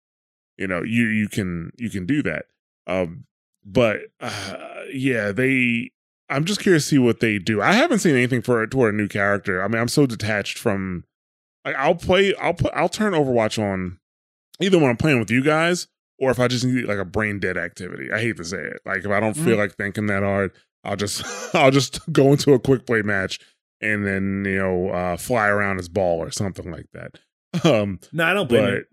[0.58, 2.46] You know, you you can you can do that.
[2.88, 3.26] Um
[3.64, 4.56] but uh,
[4.92, 5.92] yeah, they
[6.28, 7.62] I'm just curious to see what they do.
[7.62, 9.62] I haven't seen anything for toward a new character.
[9.64, 11.04] I mean, I'm so detached from
[11.66, 14.00] like I'll play I'll put I'll turn Overwatch on
[14.60, 17.40] either when I'm playing with you guys or if I just need like a brain
[17.40, 18.12] dead activity.
[18.12, 18.80] I hate to say it.
[18.86, 19.60] Like if I don't feel Mhm.
[19.60, 20.52] like thinking that hard,
[20.86, 21.24] I'll just
[21.56, 23.40] I'll just go into a quick play match
[23.82, 27.20] and then you know uh, fly around his ball or something like that.
[27.64, 28.84] Um, No, I don't blame but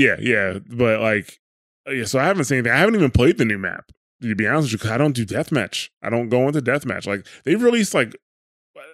[0.00, 0.08] you.
[0.08, 1.38] yeah, yeah, but like
[1.86, 2.04] uh, yeah.
[2.06, 2.72] So I haven't seen anything.
[2.72, 3.84] I haven't even played the new map.
[4.22, 5.90] To be honest with you, I don't do deathmatch.
[6.02, 7.06] I don't go into deathmatch.
[7.06, 8.16] Like they've released like,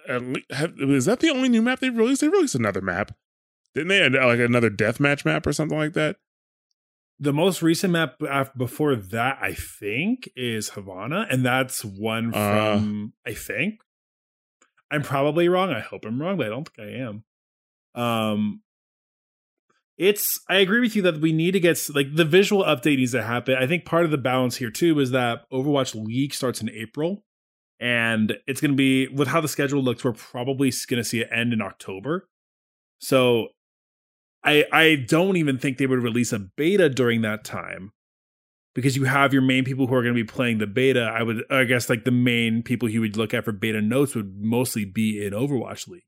[0.07, 2.19] have, is that the only new map they've released?
[2.19, 3.15] They released another map,
[3.73, 4.09] didn't they?
[4.09, 6.17] Like another deathmatch map or something like that.
[7.19, 8.19] The most recent map
[8.57, 12.77] before that, I think, is Havana, and that's one Uh.
[12.77, 13.81] from I think.
[14.91, 15.71] I'm probably wrong.
[15.71, 17.23] I hope I'm wrong, but I don't think I am.
[17.95, 18.61] Um,
[19.97, 20.39] it's.
[20.49, 23.23] I agree with you that we need to get like the visual update needs to
[23.23, 23.55] happen.
[23.55, 27.23] I think part of the balance here too is that Overwatch League starts in April,
[27.79, 30.03] and it's going to be with how the schedule looks.
[30.03, 32.27] We're probably going to see it end in October.
[32.99, 33.49] So
[34.43, 37.91] I I don't even think they would release a beta during that time
[38.75, 41.01] because you have your main people who are going to be playing the beta.
[41.03, 44.15] I would I guess like the main people you would look at for beta notes
[44.15, 46.03] would mostly be in Overwatch League.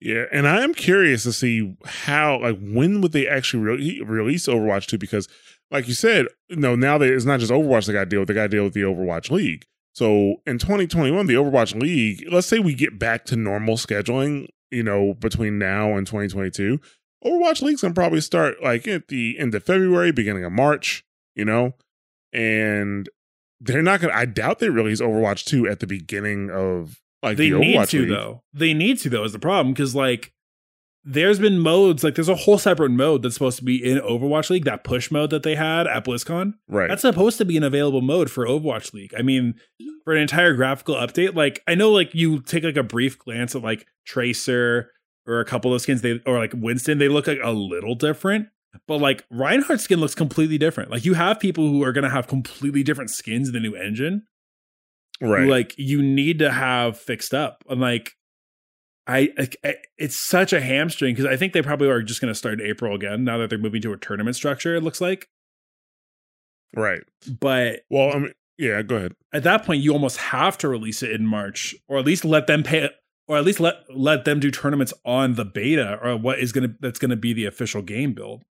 [0.00, 4.48] Yeah, and I am curious to see how, like, when would they actually re- release
[4.48, 4.98] Overwatch 2?
[4.98, 5.28] Because,
[5.70, 8.18] like you said, you know, now that it's not just Overwatch they got to deal
[8.18, 9.64] with, they got to deal with the Overwatch League.
[9.94, 14.82] So in 2021, the Overwatch League, let's say we get back to normal scheduling, you
[14.82, 16.80] know, between now and 2022,
[17.24, 21.04] Overwatch League's gonna probably start like at the end of February, beginning of March,
[21.36, 21.74] you know,
[22.32, 23.08] and
[23.60, 24.14] they're not gonna.
[24.14, 27.90] I doubt they release Overwatch 2 at the beginning of like they the need Overwatch
[27.90, 28.10] to League.
[28.10, 28.42] though.
[28.52, 30.32] They need to though is the problem because like
[31.04, 34.50] there's been modes like there's a whole separate mode that's supposed to be in Overwatch
[34.50, 36.54] League that push mode that they had at BlizzCon.
[36.68, 36.88] Right.
[36.88, 39.12] That's supposed to be an available mode for Overwatch League.
[39.16, 39.54] I mean,
[40.04, 43.54] for an entire graphical update, like I know like you take like a brief glance
[43.56, 44.90] at like Tracer
[45.26, 48.48] or a couple of skins they or like Winston, they look like a little different.
[48.86, 50.90] But like Reinhardt's skin looks completely different.
[50.90, 54.22] Like you have people who are gonna have completely different skins in the new engine.
[55.20, 55.42] right.
[55.42, 57.64] Who, like you need to have fixed up.
[57.68, 58.12] And like
[59.06, 59.30] I,
[59.64, 62.66] I it's such a hamstring because I think they probably are just gonna start in
[62.66, 65.28] April again now that they're moving to a tournament structure, it looks like.
[66.74, 67.02] right.
[67.40, 69.12] But Well, I mean, yeah, go ahead.
[69.32, 72.46] at that point you almost have to release it in March or at least let
[72.46, 72.90] them pay
[73.28, 76.68] or at least let let them do tournaments on the beta or what is going
[76.68, 78.42] to that's going to be the official game build.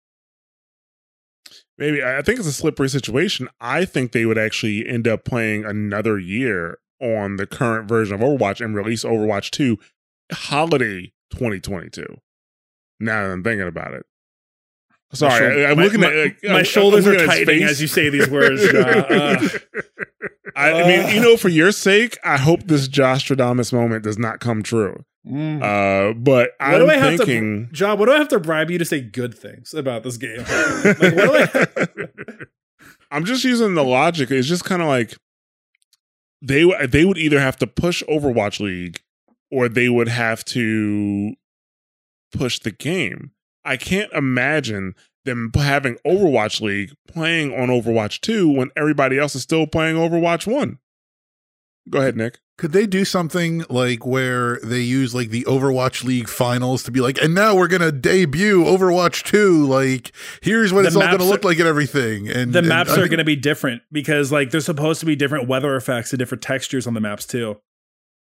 [1.77, 3.47] Maybe I I think it's a slippery situation.
[3.59, 8.21] I think they would actually end up playing another year on the current version of
[8.21, 9.77] Overwatch and release Overwatch 2
[10.31, 12.05] holiday 2022.
[12.99, 14.05] Now that I'm thinking about it.
[15.13, 17.87] Sorry, I, am My- looking at like, my I'm- I'm shoulders are tightening as you
[17.87, 18.61] say these words.
[18.73, 19.47] Uh, uh,
[20.55, 24.17] I, I mean, you know, for your sake, I hope this Josh Stradamus moment does
[24.19, 25.05] not come true.
[25.25, 25.61] mm.
[25.61, 27.67] Uh, but What I'm do I have thinking.
[27.67, 27.97] to, John?
[27.97, 30.43] What do I have to bribe you to say good things about this game?
[30.43, 31.97] like?
[33.11, 34.29] I'm just using the logic.
[34.31, 35.15] It's just kind of like
[36.41, 38.99] they they would either have to push Overwatch League
[39.51, 41.33] or they would have to
[42.33, 43.31] push the game.
[43.63, 44.95] I can't imagine
[45.25, 50.47] them having Overwatch League playing on Overwatch 2 when everybody else is still playing Overwatch
[50.51, 50.79] 1.
[51.89, 52.39] Go ahead, Nick.
[52.57, 57.01] Could they do something like where they use like the Overwatch League finals to be
[57.01, 59.65] like, and now we're gonna debut Overwatch 2.
[59.65, 62.29] Like, here's what The it's all gonna maps look are- like and everything.
[62.29, 64.99] And The and maps I are think- going to be different because, like, there's supposed
[64.99, 67.57] to be different weather effects and different textures on the maps too.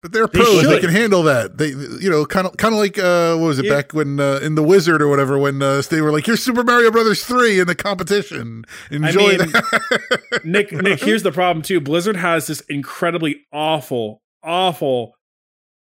[0.02, 1.58] But they're They pros; they, can handle that.
[1.58, 3.74] They, you know, kind of, kind of like uh, what was it Yeah.
[3.76, 6.64] back when uh, in the Wizard or whatever when uh, they were like, "Here's Super
[6.64, 10.41] Mario Brothers three in the competition." Enjoy mean, that.
[10.45, 11.82] Nick, Nick, here's the problem too.
[11.82, 15.16] Blizzard has this incredibly awful, awful.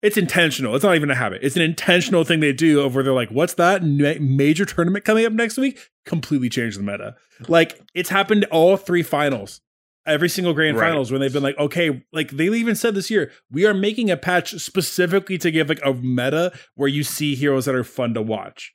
[0.02, 0.74] It's intentional.
[0.74, 1.40] It's not even a habit.
[1.42, 3.04] It's an intentional thing they do over.
[3.04, 7.14] They're like, "What's that Ma- major tournament coming up next week?" Completely change the meta.
[7.46, 9.60] Like it's happened all three finals,
[10.06, 10.88] every single grand Right.
[10.88, 14.10] finals when they've been like, "Okay," like they even said this year, we are making
[14.10, 18.14] a patch specifically to give like a meta where you see heroes that are fun
[18.14, 18.72] to watch.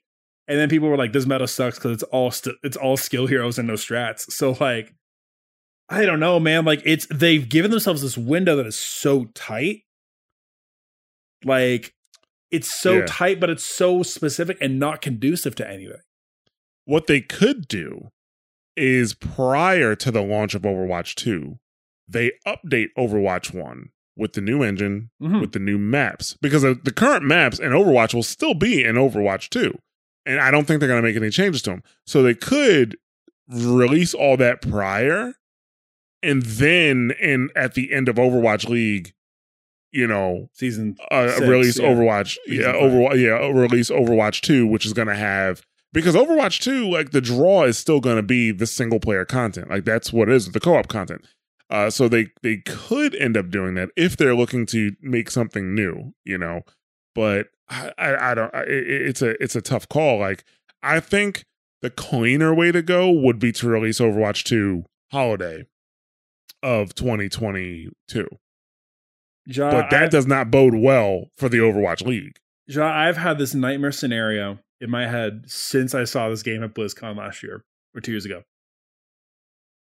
[0.48, 3.26] And then people were like, "This meta sucks because it's all st- it's all skill
[3.26, 4.94] heroes and no strats." So like,
[5.88, 6.64] I don't know, man.
[6.64, 9.82] Like it's they've given themselves this window that is so tight.
[11.44, 11.92] Like
[12.50, 13.06] it's so Yeah.
[13.08, 16.00] tight, but it's so specific and not conducive to anything.
[16.84, 18.10] What they could do
[18.76, 21.58] is prior to the launch of Overwatch 2,
[22.08, 25.40] they update Overwatch 1 with the new engine, Mhm.
[25.40, 29.48] with the new maps, because the current maps in Overwatch will still be in Overwatch
[29.50, 29.78] 2.
[30.24, 31.82] And I don't think they're going to make any changes to them.
[32.06, 32.96] So they could
[33.48, 35.34] release all that prior
[36.22, 39.12] and then in at the end of Overwatch League,
[39.92, 41.86] you know, Season uh, Six, release yeah.
[41.88, 42.72] Overwatch, Season yeah.
[42.72, 45.62] Overwatch, yeah, release Overwatch Two, which is going to have
[45.96, 49.70] because Overwatch Two, like the draw is still going to be the single player content,
[49.70, 51.24] like that's what it is, the co op content.
[51.70, 55.74] Uh, so they they could end up doing that if they're looking to make something
[55.74, 56.60] new, you know.
[57.14, 58.54] But I I, I don't.
[58.54, 60.18] I, it's a it's a tough call.
[60.18, 60.44] Like
[60.82, 61.46] I think
[61.80, 65.64] the cleaner way to go would be to release Overwatch Two holiday
[66.62, 68.28] of 2022.
[69.46, 72.36] Ja, but that I've, does not bode well for the Overwatch League.
[72.66, 76.74] Ja, I've had this nightmare scenario in my head since I saw this game at
[76.74, 77.64] BlizzCon last year
[77.94, 78.42] or two years ago.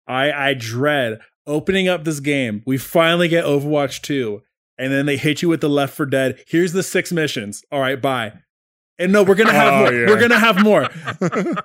[0.06, 2.62] I I dread opening up this game.
[2.66, 4.42] We finally get Overwatch 2,
[4.78, 6.42] and then they hit you with the Left 4 Dead.
[6.46, 7.64] Here's the six missions.
[7.70, 8.32] All right, bye.
[8.98, 9.92] And no, we're gonna have Oh, more.
[9.92, 10.06] yeah.
[10.08, 10.88] We're gonna have more.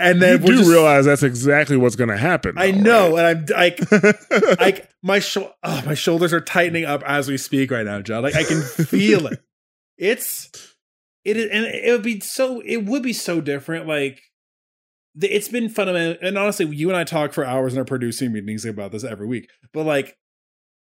[0.00, 2.56] And then we'll do just, realize that's exactly what's going to happen.
[2.56, 3.80] I though, know, and I'm like,
[4.60, 8.22] like my sho- oh, my shoulders are tightening up as we speak right now, John.
[8.22, 9.42] Like I can feel it.
[9.96, 10.67] It's
[11.24, 12.60] it is, and it would be so.
[12.60, 13.86] It would be so different.
[13.86, 14.20] Like
[15.20, 16.16] it's been fundamental.
[16.26, 19.26] And honestly, you and I talk for hours in our producing meetings about this every
[19.26, 19.48] week.
[19.72, 20.16] But like,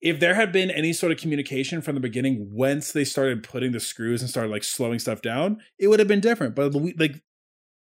[0.01, 3.71] if there had been any sort of communication from the beginning, once they started putting
[3.71, 6.55] the screws and started like slowing stuff down, it would have been different.
[6.55, 7.21] But like,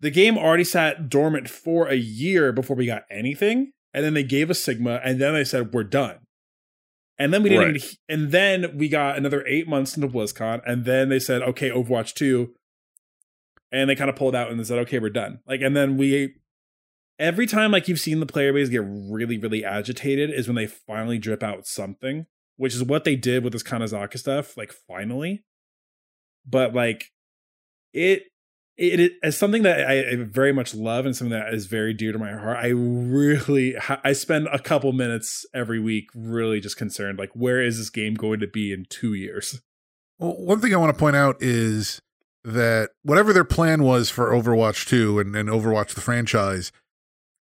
[0.00, 4.24] the game already sat dormant for a year before we got anything, and then they
[4.24, 6.18] gave us Sigma, and then they said we're done.
[7.18, 7.76] And then we didn't, Right.
[7.76, 11.70] even, and then we got another eight months into BlizzCon, and then they said, okay,
[11.70, 12.54] Overwatch two,
[13.72, 15.40] and they kind of pulled out and they said, okay, we're done.
[15.46, 16.34] Like, and then we,
[17.18, 20.66] every time like you've seen the player base get really, really agitated is when they
[20.66, 24.56] finally drip out something, which is what they did with this Kanezaka stuff.
[24.56, 25.42] Like, finally,
[26.46, 27.12] but like
[27.92, 28.24] it
[28.76, 32.12] it, is something that I, I very much love and something that is very dear
[32.12, 32.58] to my heart.
[32.58, 37.78] I really I spend a couple minutes every week really just concerned like where is
[37.78, 39.60] this game going to be in 2 years?
[40.18, 42.00] Well, one thing I want to point out is
[42.44, 46.70] that whatever their plan was for Overwatch 2 and, and Overwatch the franchise,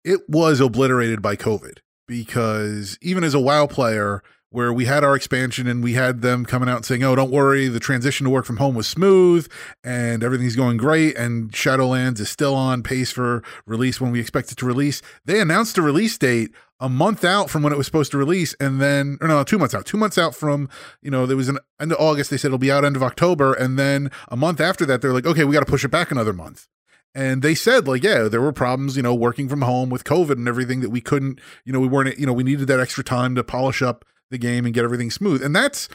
[0.05, 5.15] it was obliterated by COVID because even as a WoW player, where we had our
[5.15, 8.31] expansion and we had them coming out and saying, oh, don't worry, the transition to
[8.31, 9.49] work from home was smooth
[9.85, 14.51] and everything's going great, and Shadowlands is still on pace for release when we expect
[14.51, 15.03] it to release.
[15.25, 18.55] They announced a release date a month out from when it was supposed to release,
[18.59, 20.69] and then, or no, two months out, two months out from,
[21.03, 22.31] you know, there was an end of August.
[22.31, 25.13] They said it'll be out end of October, and then a month after that, they're
[25.13, 26.69] like, okay, we got to push it back another month.
[27.15, 30.33] And they said, like, yeah, there were problems, you know, working from home with COVID
[30.33, 33.05] and everything that we couldn't, you know, we weren't, you know, we needed that extra
[33.05, 35.43] time to polish up the game and get everything smooth.
[35.43, 35.89] And that's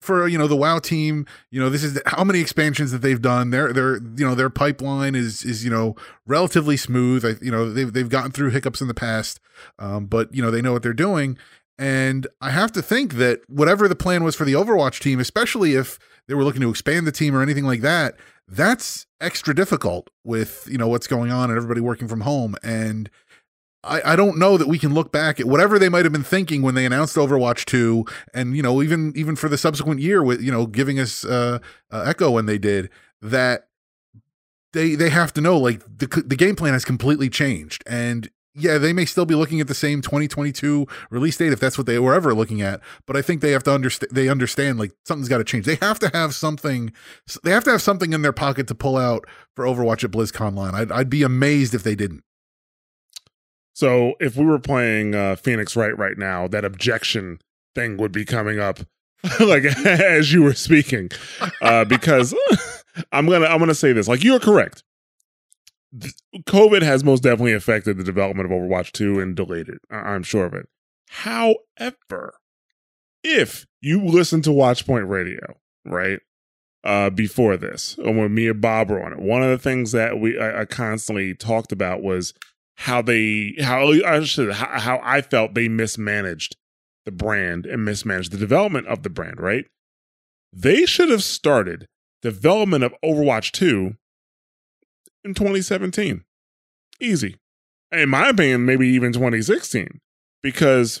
[0.00, 1.26] for you know the WoW team.
[1.50, 3.50] You know, this is how many expansions that they've done.
[3.50, 7.24] Their their you know their pipeline is is you know relatively smooth.
[7.24, 9.40] I, you know they've they've gotten through hiccups in the past,
[9.78, 11.36] um, but you know they know what they're doing.
[11.78, 15.74] And I have to think that whatever the plan was for the Overwatch team, especially
[15.74, 18.16] if they were looking to expand the team or anything like that,
[18.48, 23.10] that's extra difficult with you know what's going on and everybody working from home and
[23.86, 26.24] I, I don't know that we can look back at whatever they might have been
[26.24, 30.22] thinking when they announced Overwatch 2 and you know even even for the subsequent year
[30.22, 31.58] with you know giving us uh,
[31.90, 32.90] uh Echo when they did
[33.22, 33.68] that
[34.72, 37.82] they they have to know like the the game plan has completely changed.
[37.86, 41.76] And yeah they may still be looking at the same 2022 release date if that's
[41.76, 44.78] what they were ever looking at but I think they have to understand they understand
[44.78, 45.66] like something's got to change.
[45.66, 46.92] They have to have something
[47.44, 50.72] they have to have something in their pocket to pull out for Overwatch at BlizzConline
[50.72, 52.24] I'd, I'd be amazed if they didn't
[53.76, 57.40] So if we were playing uh, Phoenix Wright right now, that objection
[57.74, 58.78] thing would be coming up,
[59.40, 61.10] like as you were speaking,
[61.60, 62.34] uh, because
[63.12, 64.08] I'm gonna I'm gonna say this.
[64.08, 64.82] Like you're correct.
[66.00, 66.14] Th-
[66.48, 69.78] COVID has most definitely affected the development of Overwatch 2 and delayed it.
[69.90, 70.70] I- I'm sure of it.
[71.10, 72.38] However,
[73.22, 75.54] if you listen to Watchpoint Radio,
[75.84, 76.20] right,
[76.82, 80.18] uh, before this, when me and Bob were on it, one of the things that
[80.18, 82.32] we I, I constantly talked about was
[82.76, 86.56] how they how oh, I should how, how I felt they mismanaged
[87.04, 89.66] the brand and mismanaged the development of the brand, right?
[90.52, 91.86] They should have started
[92.22, 93.94] development of Overwatch 2
[95.24, 96.24] in 2017.
[97.00, 97.36] Easy.
[97.92, 100.00] In my opinion, maybe even 2016.
[100.42, 101.00] Because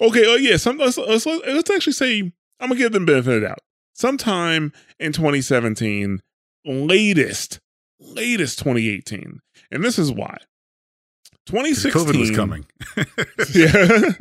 [0.00, 3.40] okay, oh yeah, some let's let's, let's actually say I'm gonna give them benefit of
[3.40, 3.58] the doubt.
[3.94, 6.20] Sometime in 2017,
[6.64, 7.58] latest,
[7.98, 9.40] latest 2018.
[9.70, 10.38] And this is why.
[11.46, 12.66] 2016 COVID was coming
[13.54, 14.12] yeah.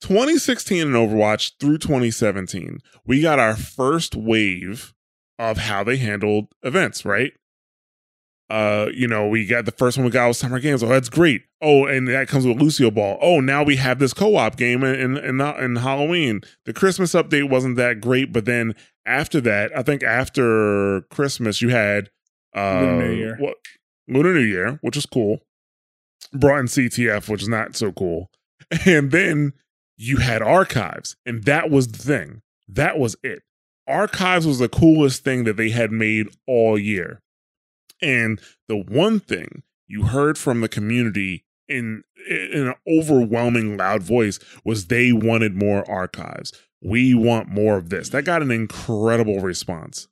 [0.00, 4.94] 2016 in Overwatch through 2017, we got our first wave
[5.38, 7.32] of how they handled events, right?
[8.48, 10.82] Uh, you know, we got the first one we got was Summer Games.
[10.82, 11.42] Oh, that's great.
[11.62, 13.16] Oh, and that comes with Lucio Ball.
[13.20, 16.40] Oh, now we have this co-op game in in, in Halloween.
[16.64, 18.74] The Christmas update wasn't that great, but then
[19.06, 22.10] after that, I think after Christmas, you had
[22.56, 23.36] uh, Lunar New Year.
[23.38, 23.54] What,
[24.08, 25.38] Lunar New Year, which is cool.
[26.32, 28.30] Brought in CTF, which is not so cool.
[28.86, 29.54] And then
[29.96, 32.42] you had archives, and that was the thing.
[32.68, 33.42] That was it.
[33.88, 37.20] Archives was the coolest thing that they had made all year.
[38.00, 44.38] And the one thing you heard from the community in in an overwhelming loud voice
[44.64, 46.52] was they wanted more archives.
[46.82, 48.08] We want more of this.
[48.10, 50.08] That got an incredible response.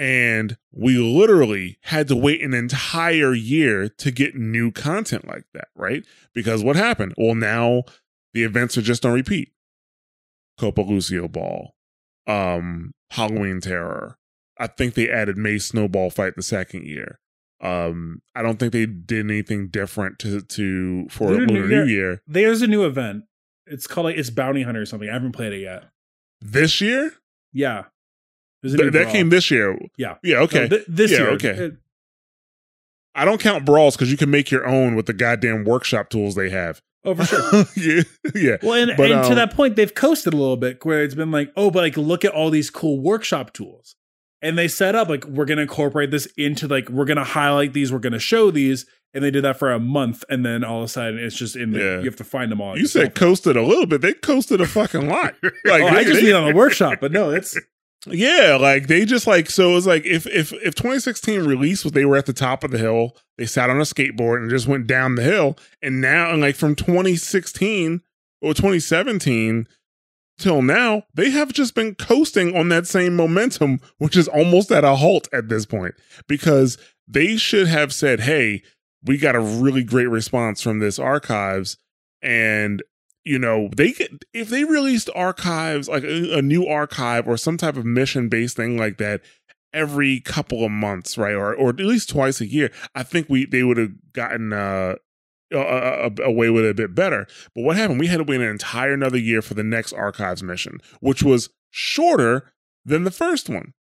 [0.00, 5.68] And we literally had to wait an entire year to get new content like that,
[5.76, 6.06] right?
[6.32, 7.12] Because what happened?
[7.18, 7.82] Well, now
[8.32, 9.52] the events are just on repeat.
[10.58, 11.74] Copa Lucio Ball,
[12.26, 14.16] um, Halloween Terror.
[14.56, 17.18] I think they added Mei Snowball Fight the second year.
[17.62, 22.62] Um, I don't think they did anything different to to for Lunar New Year There's
[22.62, 23.24] a new event.
[23.66, 25.10] It's called like it's Bounty Hunter or something.
[25.10, 25.84] I haven't played it yet.
[26.40, 27.12] this year.
[27.52, 27.84] Yeah.
[28.62, 29.78] Th- that came this year.
[29.96, 30.16] Yeah.
[30.22, 30.38] Yeah.
[30.40, 30.60] Okay.
[30.62, 31.30] No, th- this Yeah, year.
[31.30, 31.48] okay.
[31.50, 31.74] It-
[33.14, 36.34] I don't count brawls because you can make your own with the goddamn workshop tools
[36.36, 36.80] they have.
[37.04, 37.64] oh, for sure.
[37.76, 38.02] yeah.
[38.34, 38.56] Yeah.
[38.62, 41.14] Well, and, But, and to um, that point, they've coasted a little bit where it's
[41.14, 43.96] been like, oh, but like, look at all these cool workshop tools.
[44.42, 47.24] And they set up like, we're going to incorporate this into like, we're going to
[47.24, 48.86] highlight these, we're going to show these.
[49.12, 50.22] And they did that for a month.
[50.30, 51.98] And then all of a sudden, it's just in the, Yeah.
[51.98, 52.78] you have to find them all.
[52.78, 54.02] You said coasted a little bit.
[54.02, 55.34] They coasted a fucking lot.
[55.64, 57.58] Like oh, I just they- mean on the workshop, but no, it's
[58.06, 61.92] Yeah, like they just like so it was like if if if 2016 release was
[61.92, 64.66] they were at the top of the hill, they sat on a skateboard and just
[64.66, 68.00] went down the hill, and now and like from 2016
[68.40, 69.66] or 2017
[70.38, 74.82] till now, they have just been coasting on that same momentum, which is almost at
[74.84, 75.94] a halt at this point
[76.26, 78.62] because they should have said, "Hey,
[79.04, 81.76] we got a really great response from this archives."
[82.22, 82.82] And
[83.24, 87.56] you know they could if they released archives like a, a new archive or some
[87.56, 89.20] type of mission based thing like that
[89.72, 93.44] every couple of months right or or at least twice a year i think we
[93.46, 94.94] they would have gotten uh
[95.52, 97.26] away with it a bit better.
[97.54, 100.42] But what happened we had to wait an entire another year for the next archives
[100.42, 102.52] mission which was shorter
[102.84, 103.72] than the first one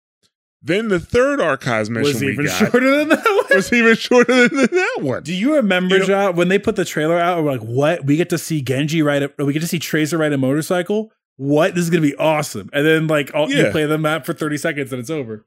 [0.62, 3.56] then the third archives mission was we even got shorter than that one.
[3.58, 6.76] was even shorter than that one Do you remember, You know- Ja, when they put
[6.76, 7.44] the trailer out?
[7.44, 8.06] We're like, what?
[8.06, 11.12] We get to see Genji ride a, we get to see Tracer ride a motorcycle.
[11.38, 11.76] What?
[11.76, 12.70] This is gonna be awesome.
[12.74, 15.46] And then like, all, you play the map for thirty seconds and it's over.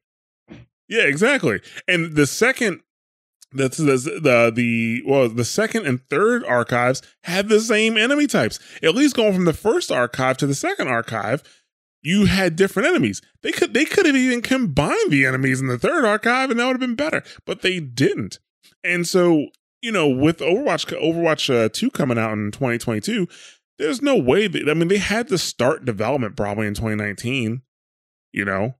[0.89, 1.61] Yeah, exactly.
[1.87, 2.81] And the second
[3.55, 3.85] that's the
[4.23, 8.59] the the well the second and third archives had the same enemy types.
[8.83, 11.43] At least going from the first archive to the second archive,
[12.03, 13.23] you had different enemies.
[13.43, 16.67] They could they could have even combined the enemies in the third archive and that
[16.67, 18.39] would have been better, but they didn't.
[18.85, 19.47] And so,
[19.81, 23.29] you know, with Overwatch Overwatch uh, 2 coming out in 2022,
[23.79, 27.63] there's no way that I mean they had to start development probably in 2019,
[28.33, 28.75] you know.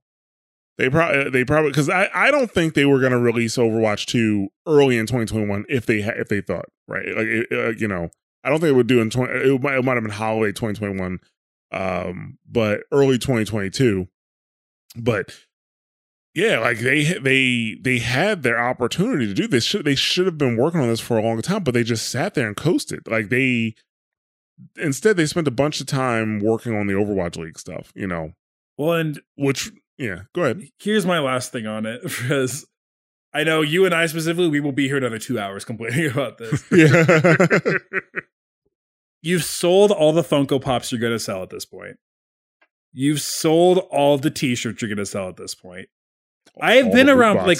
[0.77, 4.05] They probably they probably because I, I don't think they were going to release Overwatch
[4.07, 8.09] 2 early in 2021 if they ha- if they thought right like uh, you know
[8.43, 10.51] I don't think it would do in 20 it might, it might have been holiday
[10.51, 11.19] 2021
[11.73, 14.07] um but early 2022
[14.95, 15.33] but
[16.35, 19.63] yeah like they they they had their opportunity to do this.
[19.63, 22.09] Should they should have been working on this for a long time but they just
[22.09, 23.07] sat there and coasted.
[23.07, 23.75] Like they
[24.77, 28.33] instead they spent a bunch of time working on the Overwatch League stuff you know?
[28.77, 30.61] Well, and which yeah go ahead.
[30.79, 32.65] here's my last thing on it because
[33.35, 36.37] I know you and I specifically, we will be here another two hours complaining about
[36.37, 36.63] this.
[36.71, 37.77] yeah
[39.23, 41.95] You've sold all the Funko Pops you're going to sell at this point.
[42.91, 45.87] You've sold all the T-shirts you're going to sell at this point.
[46.61, 47.57] I have All been around, like,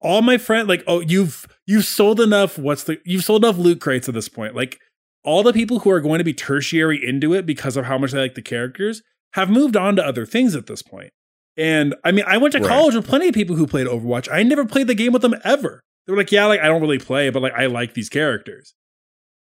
[0.00, 3.80] all my friend like oh you've you've sold enough what's the you've sold enough loot
[3.80, 4.78] crates at this point like
[5.24, 8.12] all the people who are going to be tertiary into it because of how much
[8.12, 10.92] they like the characters have moved on to other things at this point.
[10.92, 11.12] point
[11.56, 12.68] and i mean i went to Right.
[12.68, 15.34] college with plenty of people who played overwatch i never played the game with them
[15.44, 18.10] ever they were like yeah like i don't really play but like i like these
[18.10, 18.74] characters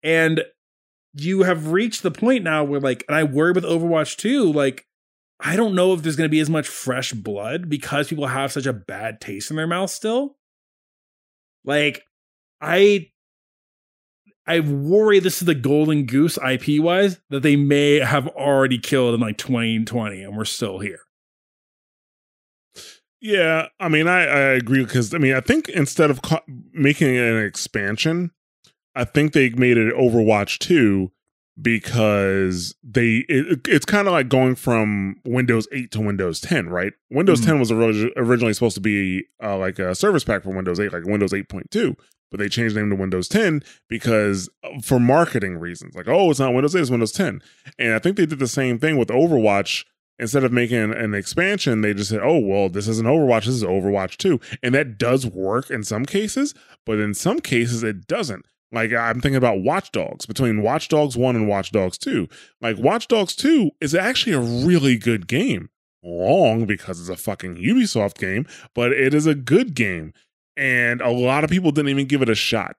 [0.04, 0.44] and
[1.14, 4.86] you have reached the point now where like and i worry with overwatch 2 like
[5.40, 8.52] I don't know if there's going to be as much fresh blood because people have
[8.52, 10.36] such a bad taste in their mouth still.
[11.64, 12.02] Like,
[12.60, 13.10] I,
[14.46, 19.14] I worry this is the golden goose IP wise that they may have already killed
[19.14, 21.00] in like 2020 and we're still here.
[23.20, 26.20] Yeah, I mean, I, I agree because I mean, I think instead of
[26.72, 28.32] making an expansion,
[28.94, 31.10] I think they made it Overwatch 2
[31.60, 36.92] because they it, it's kind of like going from Windows 8 to Windows 10, right?
[37.10, 37.46] Windows Mhm.
[37.46, 40.92] 10 was orig- originally supposed to be uh, like a service pack for Windows 8,
[40.92, 41.96] like Windows 8.2,
[42.30, 46.30] but they changed the name to Windows 10 because uh, for marketing reasons, like oh,
[46.30, 47.40] it's not Windows 8, it's Windows 10,
[47.78, 49.84] and I think they did the same thing with Overwatch
[50.18, 53.46] instead of making an expansion, they just said, "Oh, well, this isn't Overwatch.
[53.46, 56.54] This is Overwatch 2." And that does work in some cases,
[56.86, 58.44] but in some cases it doesn't.
[58.72, 62.28] Like I'm thinking about Watch Dogs between Watch Dogs 1 and Watch Dogs 2.
[62.60, 65.70] Like Watch Dogs 2 is actually a really good game.
[66.02, 70.12] Long because it's a fucking Ubisoft game, but it is a good game.
[70.56, 72.76] And a lot of people didn't even give it a shot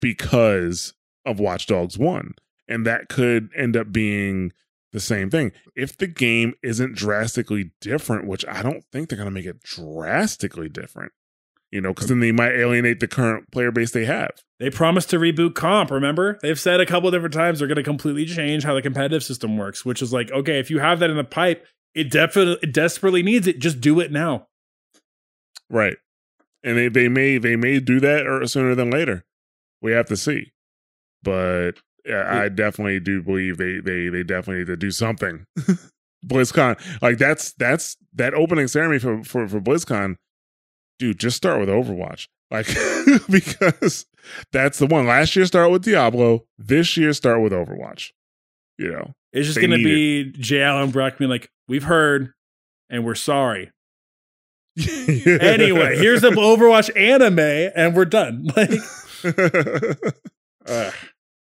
[0.00, 2.34] because of Watch Dogs 1.
[2.66, 4.52] And that could end up being
[4.92, 5.52] the same thing.
[5.74, 9.62] If the game isn't drastically different, which I don't think they're going to make it
[9.62, 11.12] drastically different,
[11.70, 14.30] you know, because then they might alienate the current player base they have.
[14.60, 16.38] They promised to reboot comp, remember?
[16.40, 19.56] They've said a couple different times they're going to completely change how the competitive system
[19.56, 22.72] works, which is like, okay, if you have that in the pipe, it definitely it
[22.72, 23.58] desperately needs it.
[23.58, 24.46] Just do it now.
[25.70, 25.96] Right.
[26.62, 29.24] And they, they may they may do that or sooner than later.
[29.82, 30.52] We have to see.
[31.22, 31.72] But
[32.04, 35.46] yeah, I definitely do believe they they they definitely need to do something.
[36.26, 40.16] BlizzCon, like that's that's that opening ceremony for for for BlizzCon.
[40.98, 42.66] Dude, just start with Overwatch, like
[43.30, 44.06] because
[44.52, 45.06] that's the one.
[45.06, 46.44] Last year start with Diablo.
[46.58, 48.10] This year start with Overwatch.
[48.78, 50.62] You know, It's just going to be J.
[50.62, 52.32] Allen Brack being like, we've heard
[52.90, 53.70] and we're sorry.
[54.76, 57.38] Anyway, here's the Overwatch anime
[57.76, 58.48] and we're done.
[58.56, 58.70] Like,
[60.66, 60.94] ugh.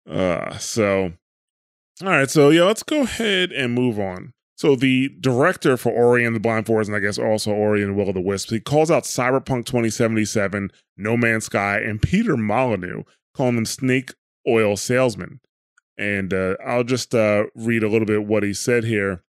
[0.08, 1.12] Uh, so,
[2.02, 2.30] all right.
[2.30, 4.32] So, yeah, let's go ahead and move on.
[4.56, 7.94] So, the director for Ori and the Blind Forest, and I guess also Ori and
[7.94, 13.02] Will of the Wisps, he calls out Cyberpunk 2077, No Man's Sky, and Peter Molyneux,
[13.34, 14.14] calling them snake
[14.48, 15.40] oil salesmen.
[15.98, 19.22] And uh, I'll just uh, read a little bit what he said here.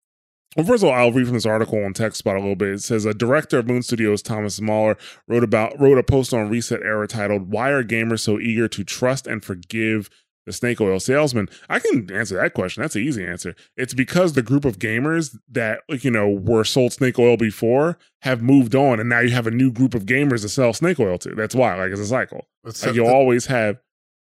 [0.56, 2.74] Well, first of all, I'll read from this article on TechSpot a little bit.
[2.74, 4.96] It says a director of Moon Studios, Thomas Mahler,
[5.26, 8.84] wrote about wrote a post on Reset Era titled "Why Are Gamers So Eager to
[8.84, 10.08] Trust and Forgive
[10.46, 12.80] the Snake Oil Salesman?" I can answer that question.
[12.80, 13.54] That's an easy answer.
[13.76, 17.98] It's because the group of gamers that like you know were sold snake oil before
[18.22, 20.98] have moved on, and now you have a new group of gamers to sell snake
[20.98, 21.34] oil to.
[21.34, 22.46] That's why, like, it's a cycle.
[22.64, 23.78] That's, Like you'll always have,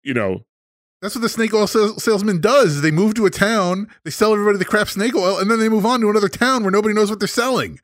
[0.04, 0.44] you know,
[1.02, 2.82] that's what the snake oil sales, salesman does.
[2.82, 5.70] They move to a town, they sell everybody the crap snake oil, and then they
[5.70, 7.80] move on to another town where nobody knows what they're selling.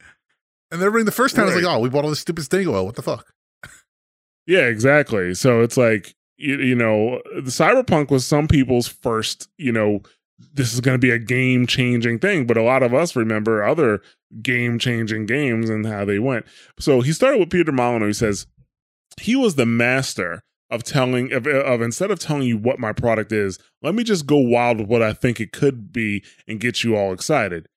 [0.71, 2.67] And everybody in the first town is like, "Oh, we bought all this stupid snake
[2.67, 2.85] oil.
[2.85, 3.33] What the fuck?"
[4.47, 5.33] Yeah, exactly.
[5.35, 10.01] So it's like you, you know, the cyberpunk was some people's first, you know,
[10.53, 13.63] this is going to be a game changing thing, but a lot of us remember
[13.63, 14.01] other
[14.41, 16.45] game changing games and how they went.
[16.79, 18.07] So he started with Peter Molyneux.
[18.07, 18.47] He says
[19.19, 23.31] he was the master of telling of, of instead of telling you what my product
[23.31, 26.83] is, let me just go wild with what I think it could be and get
[26.83, 27.67] you all excited.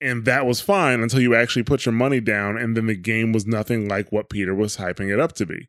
[0.00, 3.32] And that was fine until you actually put your money down, and then the game
[3.32, 5.68] was nothing like what Peter was hyping it up to be.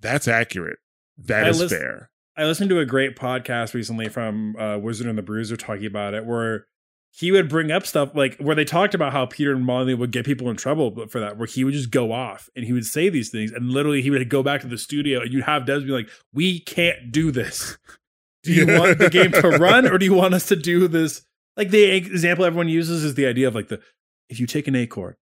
[0.00, 0.78] That's accurate.
[1.18, 2.10] That I is fair.
[2.36, 6.14] I listened to a great podcast recently from uh, Wizard and the Bruiser talking about
[6.14, 6.66] it, where
[7.10, 10.24] he would bring up stuff like where they talked about how Peter Molyneux would get
[10.24, 13.08] people in trouble for that, where he would just go off and he would say
[13.08, 15.84] these things, and literally he would go back to the studio, and you'd have Devs
[15.84, 17.76] be like, "We can't do this.
[18.44, 21.22] Do you want the game to run, or do you want us to do this?"
[21.56, 23.80] Like the example everyone uses is the idea of like the
[24.28, 25.16] if you take an acorn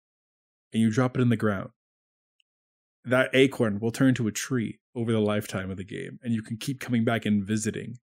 [0.72, 1.70] and you drop it in the ground,
[3.06, 6.42] that acorn will turn to a tree over the lifetime of the game, and you
[6.42, 7.98] can keep coming back and visiting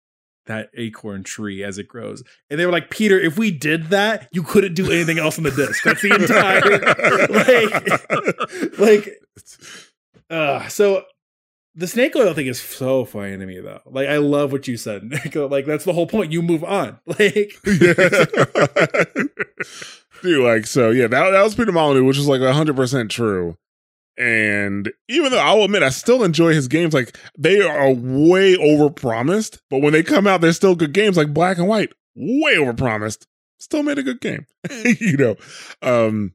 [0.45, 2.23] that acorn tree as it grows.
[2.49, 5.43] And they were like, Peter, if we did that, you couldn't do anything else on
[5.43, 5.83] the disc.
[5.83, 6.61] That's the entire
[8.79, 9.19] like like
[10.29, 11.05] uh so
[11.75, 13.81] the snake oil thing is so funny to me though.
[13.85, 15.03] Like I love what you said.
[15.09, 15.35] Nick.
[15.35, 16.31] like that's the whole point.
[16.31, 16.99] You move on.
[17.07, 17.93] Like yeah.
[20.21, 23.57] Dude, like so, yeah, that that was Peter Molyneux, which is like hundred percent true.
[24.17, 29.59] And even though I'll admit I still enjoy his games, like they are way overpromised,
[29.69, 33.25] but when they come out, they're still good games, like Black and White, way overpromised.
[33.59, 34.45] Still made a good game,
[34.99, 35.35] you know.
[35.81, 36.33] Um,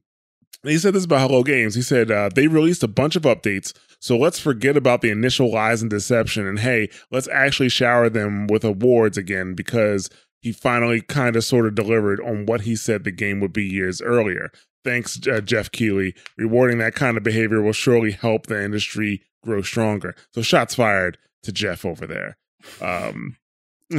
[0.63, 1.75] he said this about Hello Games.
[1.75, 3.71] He said uh, they released a bunch of updates,
[4.01, 8.47] so let's forget about the initial lies and deception, and hey, let's actually shower them
[8.47, 10.09] with awards again because
[10.41, 13.65] he finally kind of sort of delivered on what he said the game would be
[13.65, 14.51] years earlier.
[14.83, 16.15] Thanks, uh, Geoff Keighley.
[16.37, 20.15] Rewarding that kind of behavior will surely help the industry grow stronger.
[20.33, 22.37] So shots fired to Jeff over there.
[22.81, 23.37] Um,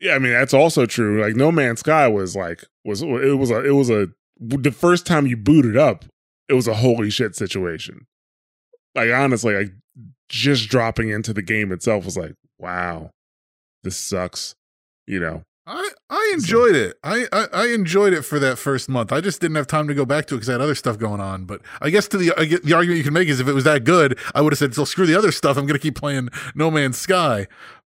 [0.00, 1.22] yeah, I mean that's also true.
[1.22, 4.08] Like No Man's Sky was like was it was a it was a
[4.38, 6.04] the first time you booted up,
[6.48, 8.06] it was a holy shit situation.
[8.94, 9.72] Like honestly, like
[10.28, 13.10] just dropping into the game itself was like, wow,
[13.82, 14.54] this sucks.
[15.06, 16.98] You know, I I enjoyed it.
[17.04, 19.12] I, I I enjoyed it for that first month.
[19.12, 20.98] I just didn't have time to go back to it because I had other stuff
[20.98, 21.44] going on.
[21.44, 23.64] But I guess to the I the argument you can make is if it was
[23.64, 25.56] that good, I would have said, "So screw the other stuff.
[25.56, 27.46] I'm going to keep playing No Man's Sky."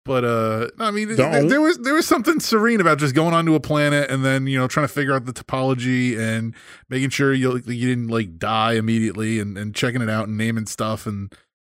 [0.05, 1.17] But uh, I mean, th-
[1.49, 4.57] there was there was something serene about just going onto a planet and then you
[4.57, 6.55] know trying to figure out the topology and
[6.89, 10.65] making sure you you didn't like die immediately and and checking it out and naming
[10.65, 11.31] stuff and.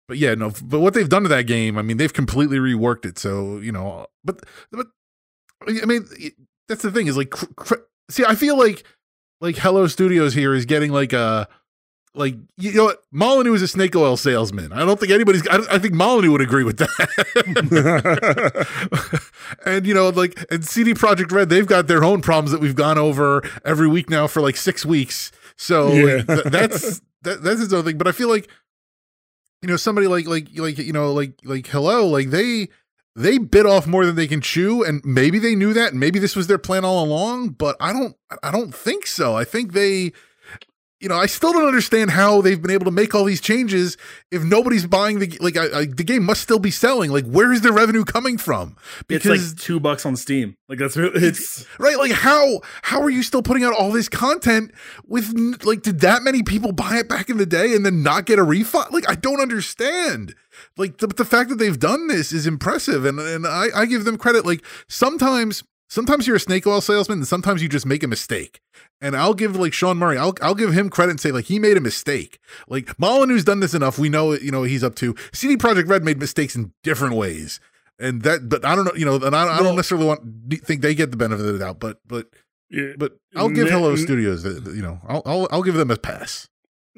[0.07, 0.51] But yeah, no.
[0.63, 3.19] But what they've done to that game, I mean, they've completely reworked it.
[3.19, 4.41] So you know, but
[4.71, 4.87] but
[5.67, 6.07] I mean,
[6.67, 7.73] that's the thing is like, cr- cr-
[8.09, 8.83] see, I feel like
[9.41, 11.47] like Hello Studios here is getting like a
[12.15, 14.73] like you know what Molyneux is a snake oil salesman.
[14.73, 15.47] I don't think anybody's.
[15.47, 16.89] I, I think Molyneux would agree with that.
[19.65, 22.75] and you know, like and CD Projekt Red, they've got their own problems that we've
[22.75, 25.31] gone over every week now for like six weeks.
[25.55, 26.21] So Yeah.
[26.23, 27.97] th- that's that, that's his own thing.
[27.97, 28.49] But I feel like
[29.61, 32.69] you know somebody like like like you know like like hello like they
[33.15, 36.19] they bit off more than they can chew and maybe they knew that and maybe
[36.19, 39.35] this was their plan all along but i don't i don't think so.
[39.35, 40.11] I think they
[40.99, 43.95] you know i still don't understand how they've been able to make all these changes
[44.31, 47.11] if nobody's buying the like I, I, the game must still be selling.
[47.11, 48.75] Like where is their revenue coming from?
[49.09, 50.55] It's like two bucks on Steam.
[50.67, 54.09] Like that's really it's right like how how are you still putting out all this
[54.09, 54.71] content
[55.07, 55.33] with
[55.63, 58.37] like did that many people buy it back in the day and then not get
[58.39, 58.87] a refund?
[58.91, 60.35] Like i don't understand
[60.77, 64.05] like the, the fact that they've done this is impressive and and i i give
[64.05, 68.03] them credit like sometimes sometimes you're a snake oil salesman and sometimes you just make
[68.03, 68.61] a mistake
[69.01, 71.57] and I'll give like Sean Murray, I'll I'll give him credit and say like he
[71.57, 72.37] made a mistake.
[72.67, 73.97] Like Molyneux's done this enough.
[73.97, 75.15] We know you know he's up to.
[75.31, 77.61] CD Projekt Red made mistakes in different ways,
[77.97, 78.49] and that.
[78.49, 78.93] But I don't know.
[78.95, 80.21] You know, and I, I don't necessarily want
[80.65, 81.79] think they get the benefit of the doubt.
[81.79, 82.27] But but
[82.69, 85.75] Yeah, but I'll give Nick- Hello Studios, the, the- you know, I'll, I'll I'll give
[85.75, 86.48] them a pass.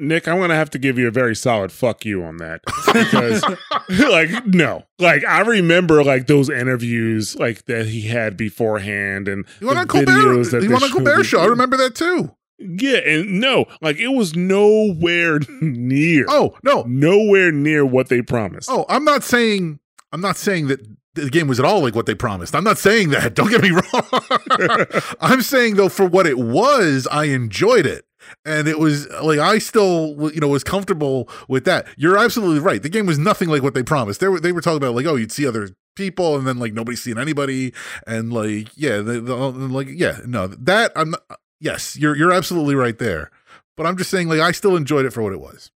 [0.02, 2.62] Nick, I'm gonna have to give you a very solid fuck you on that
[2.94, 3.44] because,
[4.10, 9.68] like, no, like I remember like those interviews like that he had beforehand, and You
[9.68, 10.12] want the Colbert?
[10.12, 11.40] videos that You on showed Colbert show?
[11.42, 12.36] I remember that too.
[12.58, 18.70] Yeah, and no, like it was nowhere near, Oh no, nowhere near what they promised.
[18.72, 19.80] oh I'm not saying
[20.12, 20.80] I'm not saying that
[21.14, 22.56] the game was at all like what they promised.
[22.56, 23.34] I'm not saying that.
[23.36, 24.92] Don't get me wrong.
[25.22, 28.06] I'm saying though, for what it was, I enjoyed it.
[28.46, 31.88] And it was like I still, you know, was comfortable with that.
[31.98, 32.82] You're absolutely right.
[32.82, 34.20] The game was nothing like what they promised.
[34.20, 36.74] They were they were talking about like, oh, you'd see other people, and then like
[36.74, 37.74] nobody's seeing anybody,
[38.08, 41.12] and like, yeah, the, the, like, yeah, no, that I'm.
[41.12, 41.22] Not,
[41.60, 43.32] yes, you're you're absolutely right there.
[43.78, 45.72] But I'm just saying, like, I still enjoyed it for what it was.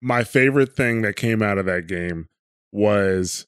[0.00, 2.28] my favorite thing that came out of that game
[2.72, 3.46] was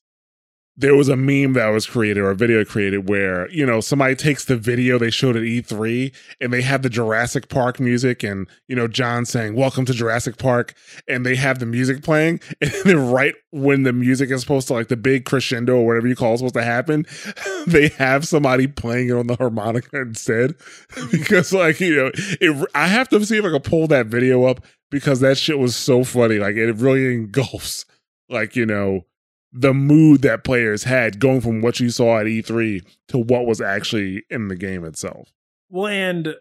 [0.78, 4.14] there was a meme that was created or a video created where you know somebody
[4.14, 8.46] takes the video they showed at E3 and they have the Jurassic Park music and
[8.68, 10.74] you know John saying welcome to Jurassic Park
[11.08, 14.74] and they have the music playing and then right when the music is supposed to
[14.74, 17.04] like the big crescendo or whatever you call it supposed to happen
[17.66, 20.54] they have somebody playing it on the harmonica instead.
[21.10, 24.44] Because like you know it, I have to see if I can pull that video
[24.44, 26.38] up because that shit was so funny.
[26.38, 27.84] Like it really engulfs
[28.28, 29.04] like you know
[29.52, 33.60] the mood that players had going from what you saw at E3 to what was
[33.60, 35.32] actually in the game itself.
[35.70, 36.34] Well, and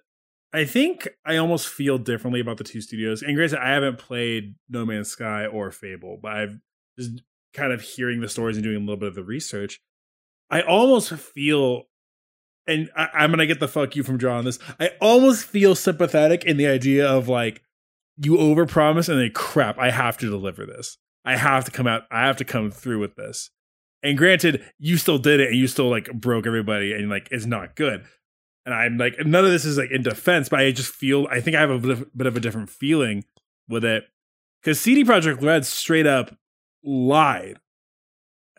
[0.54, 3.22] I think I almost feel differently about the two studios.
[3.22, 6.60] And granted, I haven't played No Man's Sky or Fable, but I've
[6.98, 7.22] just
[7.54, 9.82] kind of hearing the stories and doing a little bit of the research.
[10.50, 11.84] I almost feel,
[12.66, 14.60] and I, I'm gonna get the fuck you from on this.
[14.80, 17.62] I almost feel sympathetic in the idea of like
[18.18, 20.98] you overpromise and then crap, I have to deliver this.
[21.28, 22.04] I have to come out.
[22.10, 23.52] I have to come through with this.
[24.04, 27.46] And granted, you still did it, and you still like broke everybody, and like it's
[27.46, 28.06] not good
[28.68, 31.40] and I'm like, none of this is like in defense, but I just feel, I
[31.40, 33.24] think I have a bit of, a different feeling
[33.70, 34.04] with it
[34.62, 36.36] because CD Projekt Red straight up
[36.84, 37.60] lied.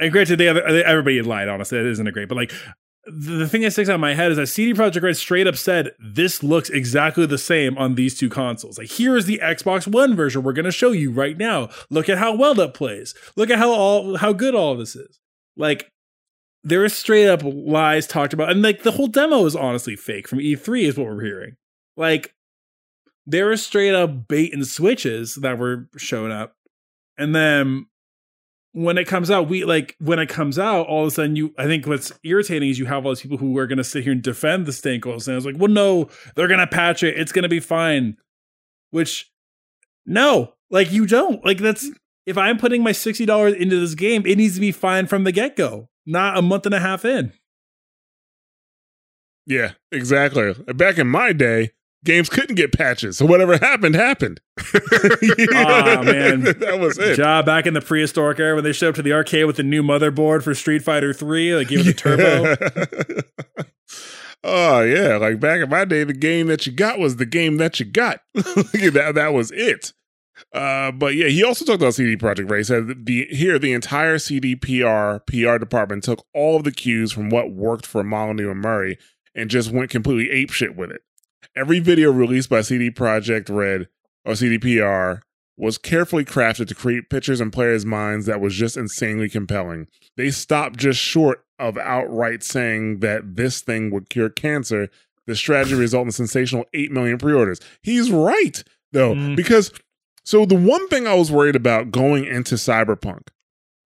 [0.01, 1.49] And granted, they everybody lied.
[1.49, 2.53] Honestly, that isn't a great, but like
[3.11, 5.57] the, thing that sticks out in my head is that CD Projekt Red straight up
[5.57, 8.79] said this looks exactly the same on these two consoles.
[8.79, 11.71] Like here is the Xbox One version we're going to show you right now.
[11.91, 13.15] Look at how well that plays.
[13.37, 15.19] Look at how all how good all this is.
[15.57, 15.91] Like
[16.65, 20.29] there is straight up lies talked about, and like the whole demo is honestly fake
[20.29, 21.57] from E3, is what we're hearing.
[21.97, 22.35] Like
[23.27, 26.55] there is straight up bait and switches that were showing up,
[27.17, 27.87] and then
[28.73, 31.55] when it comes out, we like when it comes out, all of a sudden you.
[31.59, 34.13] I think what's irritating is you have all these people who are to sit here
[34.13, 37.19] and defend the stank oils, and I was like, well, no, they're to patch it,
[37.19, 38.17] it's to be fine.
[38.91, 39.31] Which,
[40.07, 41.91] no, like you don't like that's
[42.27, 45.25] if I'm putting my sixty dollars into this game, it needs to be fine from
[45.25, 47.33] the get go not a month and a half in.
[49.47, 50.55] Yeah, exactly.
[50.75, 51.73] Back in my day,
[52.05, 54.41] games couldn't get patches, so whatever happened happened.
[54.59, 56.43] Aw, man.
[56.59, 57.17] that was it.
[57.17, 59.63] Job back in the prehistoric era when they showed up to the arcade with the
[59.63, 62.57] new motherboard for Street Fighter 3, like give it the turbo.
[64.45, 67.57] oh yeah, like back in my day, the game that you got was the game
[67.57, 68.21] that you got.
[68.35, 69.93] that that was it.
[70.53, 72.59] Uh, but yeah, he also talked about CD Projekt Red.
[72.59, 77.13] He said the here the entire CD PR PR department took all of the cues
[77.13, 78.99] from what worked for Molyneux and Murray
[79.35, 81.03] and just went completely apeshit with it.
[81.59, 83.89] Every video released by CD Projekt Red
[84.25, 85.23] or CDPR
[85.57, 89.89] was carefully crafted to create pictures in players' minds that was just insanely compelling.
[90.17, 94.89] They stopped just short of outright saying that this thing would cure cancer.
[95.27, 97.59] The strategy resulted in sensational 8 million pre orders.
[97.83, 99.35] He's right, though, Mm.
[99.35, 99.73] because
[100.23, 103.29] So the one thing I was worried about going into Cyberpunk,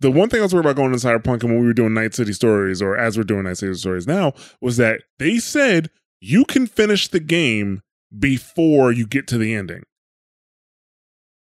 [0.01, 1.95] the one thing I was worried about going into Cyberpunk and when we were doing
[1.95, 5.89] Night City Stories, or as we're doing Night City Stories now, was that they said
[6.23, 7.83] you can finish the game
[8.17, 9.83] before you get to the ending.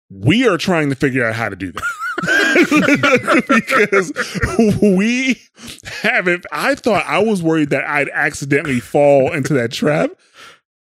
[0.10, 1.84] We are trying to figure out how to do that.
[3.48, 4.12] because
[4.82, 5.42] we
[5.86, 6.46] haven't.
[6.52, 10.12] I thought I was worried that I'd accidentally fall into that trap.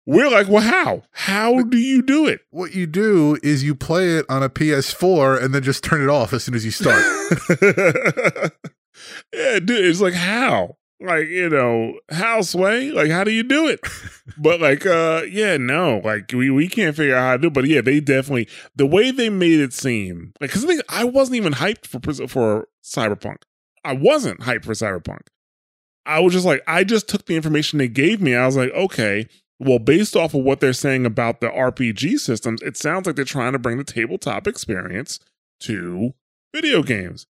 [0.06, 1.04] We're like, well, how?
[1.12, 2.42] How do you do it?
[2.52, 6.10] What you do is you play it on a PS4 and then just turn it
[6.10, 7.04] off as soon as you start.
[9.34, 10.78] yeah, dude, it's like how?
[11.02, 12.92] Like, you know, how sway?
[12.92, 13.80] Like, how do you do it?
[14.38, 17.54] but like, uh, yeah, no, like we, we can't figure out how to do it.
[17.54, 21.06] But yeah, they definitely the way they made it seem like because I think I
[21.06, 23.44] wasn't even hyped for for Cyberpunk.
[23.86, 25.28] I wasn't hyped for Cyberpunk.
[26.06, 28.36] I was just like, I just took the information they gave me.
[28.36, 29.28] I was like, okay,
[29.60, 33.26] well, based off of what they're saying about the RPG systems, it sounds like they're
[33.26, 35.20] trying to bring the tabletop experience
[35.62, 36.14] to
[36.54, 37.28] video games.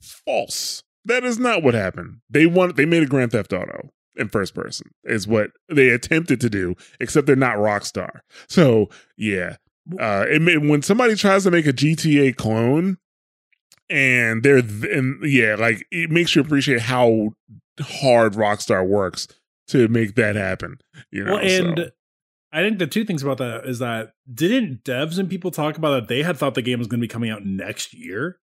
[0.00, 0.82] False.
[1.06, 2.18] That is not what happened.
[2.28, 6.40] They want they made a Grand Theft Auto in first person is what they attempted
[6.40, 8.20] to do, except they're not Rockstar.
[8.48, 9.56] So yeah,
[9.98, 12.98] uh, it, when somebody tries to make a GTA clone,
[13.88, 17.30] and they're and yeah, like it makes you appreciate how
[17.80, 19.28] hard Rockstar works
[19.68, 20.78] to make that happen.
[21.10, 21.90] You know, well, and so.
[22.52, 26.00] I think the two things about that is that didn't devs and people talk about
[26.00, 28.38] that they had thought the game was going to be coming out next year.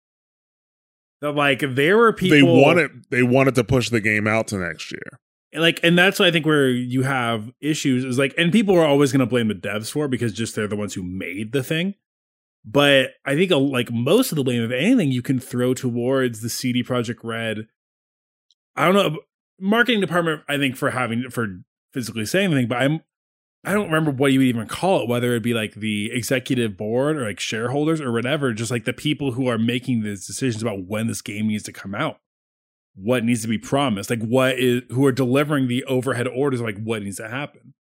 [1.24, 4.58] That like there were people they wanted they wanted to push the game out to
[4.58, 5.22] next year.
[5.54, 8.86] Like, and that's why I think where you have issues is like, and people are
[8.86, 11.54] always going to blame the devs for it because just they're the ones who made
[11.54, 11.94] the thing.
[12.66, 16.42] But I think uh, like most of the blame of anything you can throw towards
[16.42, 17.68] the CD Projekt Red.
[18.76, 19.20] I don't know
[19.62, 20.42] marketing department.
[20.50, 21.62] I think for having for
[21.94, 23.00] physically saying anything, but I'm
[23.64, 26.76] I don't remember what you would even call it, whether it be like the executive
[26.76, 30.62] board or like shareholders or whatever, just like the people who are making these decisions
[30.62, 32.20] about when this game needs to come out,
[32.96, 36.78] what needs to be promised, like what is who are delivering the overhead orders, like
[36.84, 37.74] what needs to happen.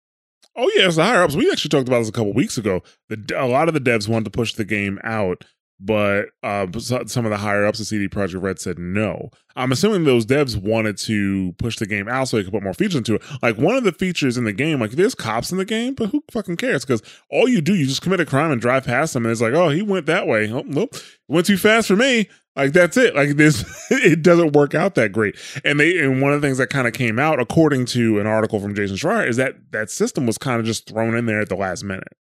[0.56, 1.36] Oh yeah, it's the higher ups.
[1.36, 2.82] We actually talked about this a couple weeks ago.
[3.10, 5.44] The, a lot of the devs wanted to push the game out
[5.86, 9.30] but uh, some of the higher ups of CD Projekt Red said no.
[9.58, 12.74] I'm assuming those devs wanted to push the game out so they could put more
[12.74, 13.24] features into it.
[13.42, 16.10] Like one of the features in the game, like there's cops in the game, but
[16.10, 16.86] who fucking cares?
[16.86, 19.42] Because all you do, you just commit a crime and drive past them, and it's
[19.42, 20.50] like, oh, he went that way.
[20.50, 20.96] Oh, nope,
[21.28, 22.30] went too fast for me.
[22.56, 23.14] Like that's it.
[23.14, 25.36] Like this, it doesn't work out that great.
[25.66, 28.28] And they, and one of the things that kind of came out, according to an
[28.28, 31.42] article from Jason Schreier, is that that system was kind of just thrown in there
[31.42, 32.14] at the last minute.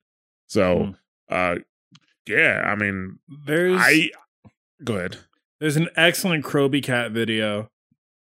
[0.48, 0.78] So.
[0.78, 0.96] Mm.
[1.30, 1.56] Uh,
[2.28, 4.12] yeah, I mean, there's I
[4.84, 5.18] go ahead.
[5.60, 7.70] There's an excellent Crowbcat video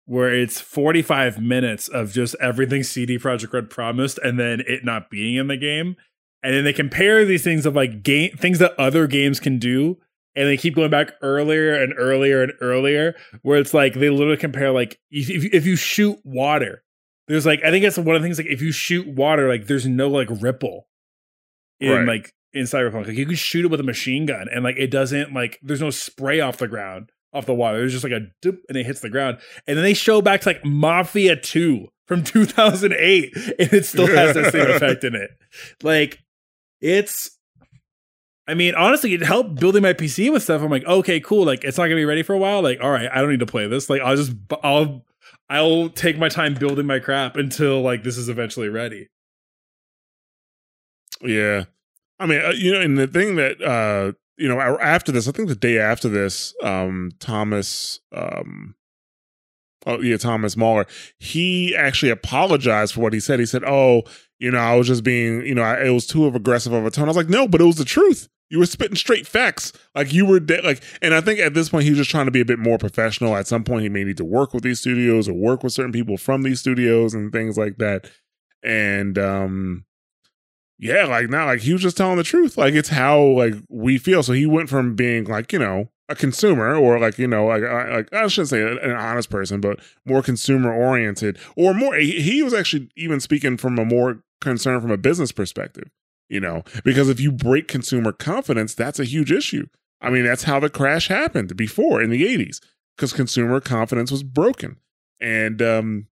[0.06, 5.10] where it's 45 minutes of just everything CD Projekt Red promised and then it not
[5.10, 5.96] being in the game.
[6.42, 9.98] And then they compare these things of like game things that other games can do.
[10.36, 14.36] And they keep going back earlier and earlier and earlier, where it's like they literally
[14.36, 16.84] compare like if, if, if you shoot water,
[17.28, 19.68] there's like I think it's one of the things like if you shoot water, like
[19.68, 20.88] there's no like ripple
[21.80, 22.08] in right.
[22.08, 23.08] like in Cyberpunk.
[23.08, 25.82] Like you can shoot it with a machine gun and like it doesn't like there's
[25.82, 27.80] no spray off the ground off the water.
[27.80, 29.40] There's just like a dip and it hits the ground.
[29.68, 34.36] And then they show back to like Mafia 2 from 2008 and it still has
[34.36, 35.32] the same effect in it.
[35.82, 36.20] Like
[36.82, 37.38] it's
[38.46, 40.62] I mean, honestly, it helped building my PC with stuff.
[40.62, 41.46] I'm like, okay, cool.
[41.46, 42.62] Like, it's not gonna be ready for a while.
[42.62, 43.90] Like, all right, I don't need to play this.
[43.90, 45.06] Like, I'll just, I'll,
[45.50, 49.08] I'll take my time building my crap until like this is eventually ready.
[51.22, 51.66] Yeah,
[52.20, 55.32] I mean, uh, you know, and the thing that uh, you know, after this, I
[55.32, 58.76] think the day after this, um, Thomas, um,
[59.86, 60.86] oh yeah, Thomas Mahler,
[61.20, 63.40] he actually apologized for what he said.
[63.40, 64.04] He said, "Oh,
[64.40, 66.86] you know, I was just being, you know, I, it was too of aggressive of
[66.86, 69.26] a tone." I was like, "No, but it was the truth." You were spitting straight
[69.26, 72.12] facts, like you were de- like, and I think at this point he was just
[72.12, 73.36] trying to be a bit more professional.
[73.36, 75.92] At some point, he may need to work with these studios or work with certain
[75.92, 78.12] people from these studios and things like that.
[78.62, 79.86] And um,
[80.78, 82.58] yeah, like now, like he was just telling the truth.
[82.58, 84.24] Like it's how like we feel.
[84.24, 87.64] So he went from being like you know a consumer or like you know like
[87.64, 91.96] I, like I shouldn't say an honest person, but more consumer oriented or more.
[91.96, 95.90] He, he was actually even speaking from a more concern from a business perspective.
[96.30, 99.68] You know, because if you break consumer confidence, that's a huge issue.
[100.02, 102.60] I mean, that's how the crash happened before in the '80s
[102.98, 104.78] because consumer confidence was broken,
[105.22, 106.08] and um,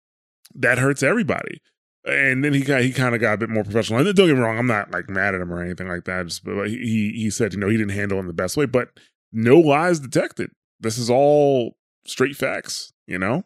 [0.54, 1.60] that hurts everybody
[2.04, 3.98] and then he got he kind of got a bit more professional.
[3.98, 6.26] And don't get me wrong, I'm not like mad at him or anything like that.
[6.26, 8.66] Just but he he said you know he didn't handle it in the best way,
[8.66, 8.90] but
[9.32, 10.50] no lies detected.
[10.80, 11.76] This is all
[12.06, 13.44] straight facts, you know,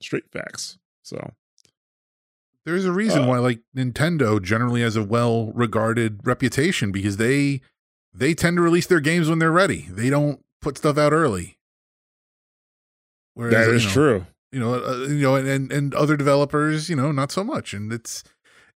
[0.00, 0.78] straight facts.
[1.02, 1.32] So
[2.64, 7.62] there's a reason uh, why like Nintendo generally has a well regarded reputation because they
[8.12, 9.88] they tend to release their games when they're ready.
[9.90, 11.58] They don't put stuff out early.
[13.34, 14.26] Whereas, that is you know, true.
[14.52, 17.74] You know, uh, you know, and and and other developers, you know, not so much.
[17.74, 18.24] And it's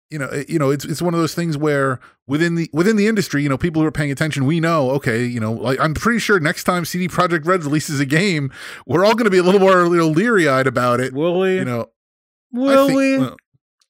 [0.10, 2.96] you know, it, you know, it's it's one of those things where within the within
[2.96, 5.80] the industry, you know, people who are paying attention, we know, okay, you know, like
[5.80, 8.52] I'm pretty sure next time CD Projekt Red releases a game,
[8.88, 11.14] we're all going to be a little more you know, leery eyed about it.
[11.14, 11.56] Will we?
[11.56, 11.86] You know,
[12.52, 13.18] will think, we?
[13.20, 13.38] Well,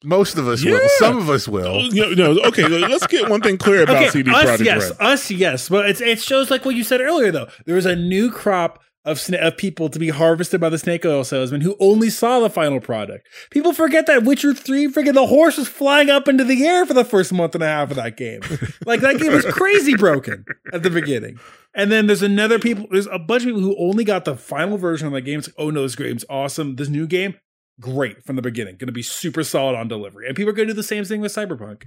[0.04, 0.74] most of us yeah.
[0.74, 0.90] will.
[0.98, 1.68] Some of us will.
[1.68, 4.98] Oh, no, no, okay, let's get one thing clear about okay, CD Projekt yes, Red.
[5.00, 7.48] Us, yes, but it's it shows like what you said earlier, though.
[7.66, 11.06] There was a new crop of, sna- of people to be harvested by the snake
[11.06, 13.28] oil salesman who only saw the final product.
[13.50, 16.94] People forget that Witcher 3 freaking the horse was flying up into the air for
[16.94, 18.42] the first month and a half of that game.
[18.86, 21.40] like that game was crazy broken at the beginning.
[21.74, 24.78] And then there's another people, there's a bunch of people who only got the final
[24.78, 25.40] version of that game.
[25.40, 26.76] It's like, oh no, this game's awesome.
[26.76, 27.36] This new game,
[27.80, 28.78] great from the beginning.
[28.78, 30.28] Gonna be super solid on delivery.
[30.28, 31.84] And people are gonna do the same thing with Cyberpunk.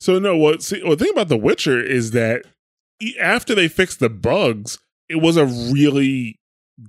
[0.00, 2.44] So no, what see, well, the thing about The Witcher is that
[3.20, 4.78] after they fixed the bugs,
[5.12, 6.40] it was a really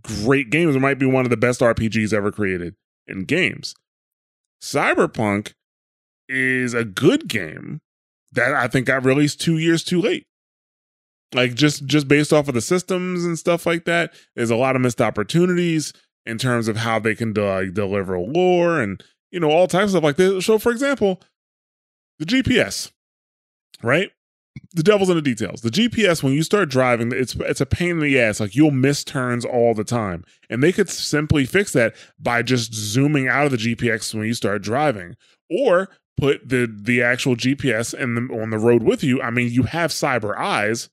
[0.01, 0.69] great game.
[0.69, 3.75] It might be one of the best RPGs ever created in games.
[4.61, 5.53] Cyberpunk
[6.29, 7.81] is a good game
[8.31, 10.25] that I think got released two years too late.
[11.33, 14.77] Like just just based off of the systems and stuff like that, there's a lot
[14.77, 15.91] of missed opportunities
[16.25, 19.89] in terms of how they can uh, deliver lore and you know all types of
[19.91, 20.45] stuff like this.
[20.45, 21.19] So, for example,
[22.19, 22.91] the GPS,
[23.81, 24.11] right?
[24.73, 25.61] The devil's in the details.
[25.61, 28.39] The GPS, when you start driving, it's it's a pain in the ass.
[28.39, 32.73] Like you'll miss turns all the time, and they could simply fix that by just
[32.73, 35.15] zooming out of the GPS when you start driving,
[35.49, 39.21] or put the the actual GPS in the, on the road with you.
[39.21, 40.89] I mean, you have cyber eyes;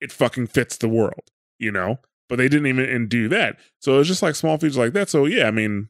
[0.00, 1.98] it fucking fits the world, you know.
[2.28, 5.08] But they didn't even do that, so it's just like small features like that.
[5.08, 5.88] So yeah, I mean,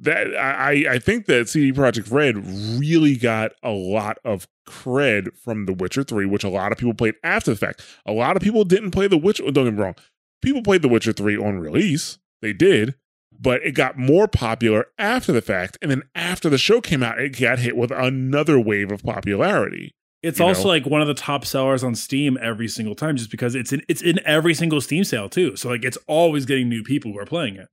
[0.00, 2.36] that I I think that CD Projekt Red
[2.78, 6.94] really got a lot of cred from The Witcher 3, which a lot of people
[6.94, 7.82] played after the fact.
[8.06, 9.50] A lot of people didn't play The Witcher.
[9.50, 9.96] Don't get me wrong.
[10.42, 12.18] People played The Witcher 3 on release.
[12.40, 12.94] They did,
[13.38, 15.78] but it got more popular after the fact.
[15.82, 19.94] And then after the show came out, it got hit with another wave of popularity.
[20.22, 20.68] It's also know?
[20.68, 23.82] like one of the top sellers on Steam every single time, just because it's in
[23.88, 25.54] it's in every single Steam sale too.
[25.54, 27.68] So like it's always getting new people who are playing it.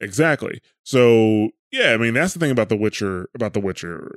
[0.00, 0.60] Exactly.
[0.84, 4.14] So yeah, I mean that's the thing about the Witcher about the Witcher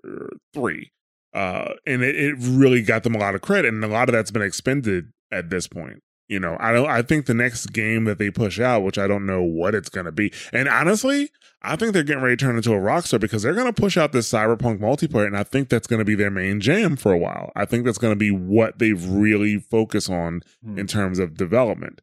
[0.54, 0.92] three,
[1.34, 4.14] uh, and it, it really got them a lot of credit, and a lot of
[4.14, 6.02] that's been expended at this point.
[6.28, 6.90] You know, I don't.
[6.90, 9.90] I think the next game that they push out, which I don't know what it's
[9.90, 11.30] going to be, and honestly,
[11.62, 13.98] I think they're getting ready to turn into a rockstar because they're going to push
[13.98, 17.12] out this cyberpunk multiplayer, and I think that's going to be their main jam for
[17.12, 17.52] a while.
[17.56, 20.80] I think that's going to be what they really focus on hmm.
[20.80, 22.02] in terms of development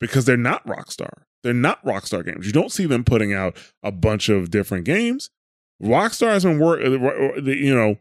[0.00, 1.22] because they're not Rockstar.
[1.42, 2.46] They're not Rockstar games.
[2.46, 5.30] You don't see them putting out a bunch of different games.
[5.82, 7.96] Rockstar has been work, uh, uh, you know,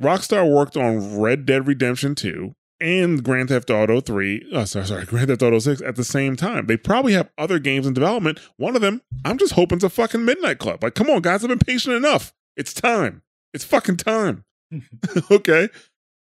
[0.00, 5.04] Rockstar worked on Red Dead Redemption 2 and Grand Theft Auto 3, oh, sorry, sorry,
[5.06, 6.66] Grand Theft Auto 6 at the same time.
[6.66, 8.40] They probably have other games in development.
[8.56, 10.82] One of them, I'm just hoping it's a fucking Midnight Club.
[10.82, 12.32] Like, come on, guys, I've been patient enough.
[12.56, 13.22] It's time.
[13.54, 14.44] It's fucking time.
[15.30, 15.68] okay.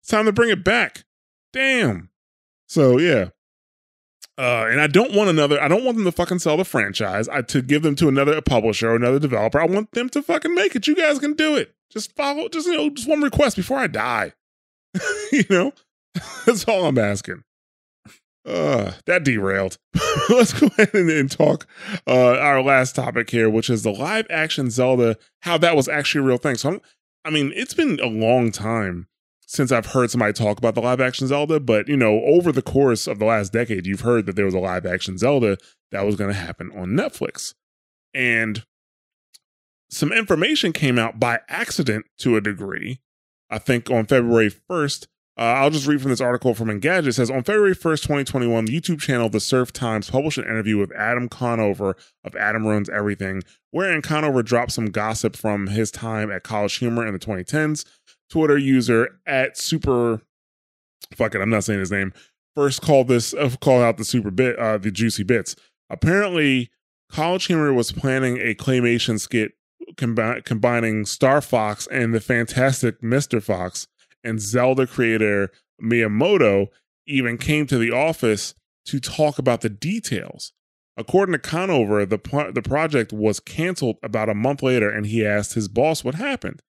[0.02, 1.06] It's time to bring it back.
[1.54, 2.10] Damn.
[2.68, 3.30] So, yeah.
[4.38, 5.62] Uh, and I don't want another.
[5.62, 7.30] I don't want them to fucking sell the franchise.
[7.30, 9.60] I to give them to another publisher or another developer.
[9.60, 10.88] I want them to fucking make it.
[10.88, 11.76] You guys can do it.
[11.92, 12.48] Just follow.
[12.48, 14.34] Just you know, just one request before I die.
[15.32, 15.74] you know,
[16.46, 17.44] that's all I'm asking.
[18.44, 19.78] Uh, that derailed.
[20.30, 21.68] Let's go ahead and, and talk
[22.08, 25.18] uh, our last topic here, which is the live action Zelda.
[25.42, 26.56] How that was actually a real thing.
[26.56, 26.82] So, I'm,
[27.24, 29.08] I mean, it's been a long time
[29.46, 32.62] since I've heard somebody talk about the live action Zelda, but you know, over the
[32.62, 35.58] course of the last decade, you've heard that there was a live action Zelda
[35.92, 37.54] that was going to happen on Netflix.
[38.14, 38.66] And
[39.92, 43.02] some information came out by accident to a degree.
[43.50, 45.08] I think on February 1st,
[45.38, 47.08] uh, I'll just read from this article from Engadget.
[47.08, 50.78] It says On February 1st, 2021, the YouTube channel The Surf Times published an interview
[50.78, 53.42] with Adam Conover of Adam Ruins Everything,
[53.72, 57.86] wherein Conover dropped some gossip from his time at College Humor in the 2010s
[58.30, 60.22] Twitter user at super
[61.14, 62.14] fuck it, I'm not saying his name.
[62.56, 65.56] First called this uh, called out the super bit uh the juicy bits.
[65.90, 66.70] Apparently,
[67.12, 69.52] College Humor was planning a claymation skit
[69.96, 73.42] combi- combining Star Fox and the fantastic Mr.
[73.42, 73.88] Fox,
[74.24, 75.50] and Zelda creator
[75.82, 76.68] Miyamoto
[77.08, 78.54] even came to the office
[78.86, 80.54] to talk about the details.
[80.98, 82.20] According to Conover, the
[82.54, 86.62] the project was canceled about a month later, and he asked his boss what happened.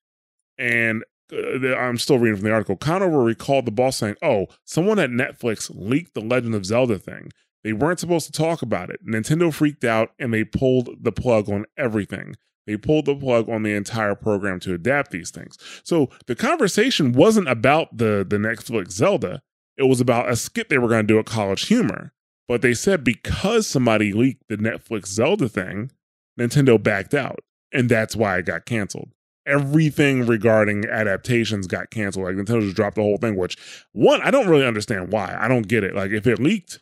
[0.56, 2.76] And uh, I'm still reading from the article.
[2.76, 7.30] Conover recalled the boss saying, "Oh, someone at Netflix leaked the Legend of Zelda thing.
[7.64, 9.06] They weren't supposed to talk about it.
[9.06, 12.36] Nintendo freaked out and they pulled the plug on everything.
[12.66, 15.58] They pulled the plug on the entire program to adapt these things.
[15.82, 19.42] So the conversation wasn't about the the Netflix Zelda.
[19.76, 22.12] it was about a skit they were going to do at College Humor.
[22.48, 25.90] But they said because somebody leaked the Netflix Zelda thing,
[26.38, 27.40] Nintendo backed out.
[27.72, 29.10] And that's why it got canceled.
[29.46, 32.26] Everything regarding adaptations got canceled.
[32.26, 33.56] Like Nintendo just dropped the whole thing, which
[33.92, 35.34] one, I don't really understand why.
[35.36, 35.94] I don't get it.
[35.94, 36.80] Like if it leaked,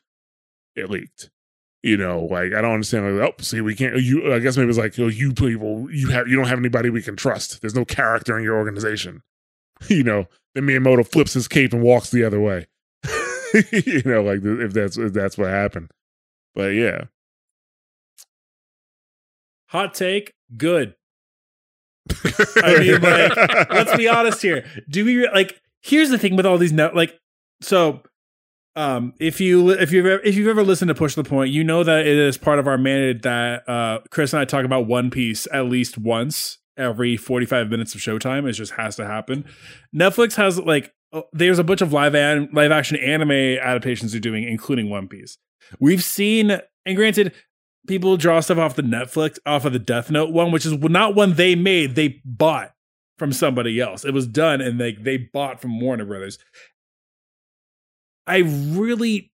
[0.75, 1.31] it leaked.
[1.83, 3.19] You know, like I don't understand.
[3.19, 3.97] Like, oh, see, we can't.
[3.97, 6.91] You, I guess maybe it's like, oh, you people, you have, you don't have anybody
[6.91, 7.61] we can trust.
[7.61, 9.23] There's no character in your organization.
[9.89, 12.67] You know, then Miyamoto flips his cape and walks the other way.
[13.73, 15.91] you know, like if that's if that's what happened.
[16.55, 17.05] But yeah,
[19.71, 20.97] Hot take, good.
[22.57, 24.67] I mean, like, let's be honest here.
[24.89, 25.61] Do we like?
[25.81, 27.17] Here's the thing with all these like,
[27.63, 28.03] so,
[28.81, 31.63] um, if you if you've ever, if you've ever listened to Push the Point, you
[31.63, 34.87] know that it is part of our mandate that uh, Chris and I talk about
[34.87, 38.49] One Piece at least once every 45 minutes of showtime.
[38.49, 39.45] It just has to happen.
[39.95, 44.21] Netflix has like oh, there's a bunch of live an, live action anime adaptations they're
[44.21, 45.37] doing, including One Piece.
[45.79, 47.35] We've seen, and granted,
[47.87, 51.15] people draw stuff off the Netflix off of the Death Note one, which is not
[51.15, 52.73] one they made; they bought
[53.19, 54.07] from somebody else.
[54.07, 56.39] It was done, and they they bought from Warner Brothers.
[58.31, 59.33] I really,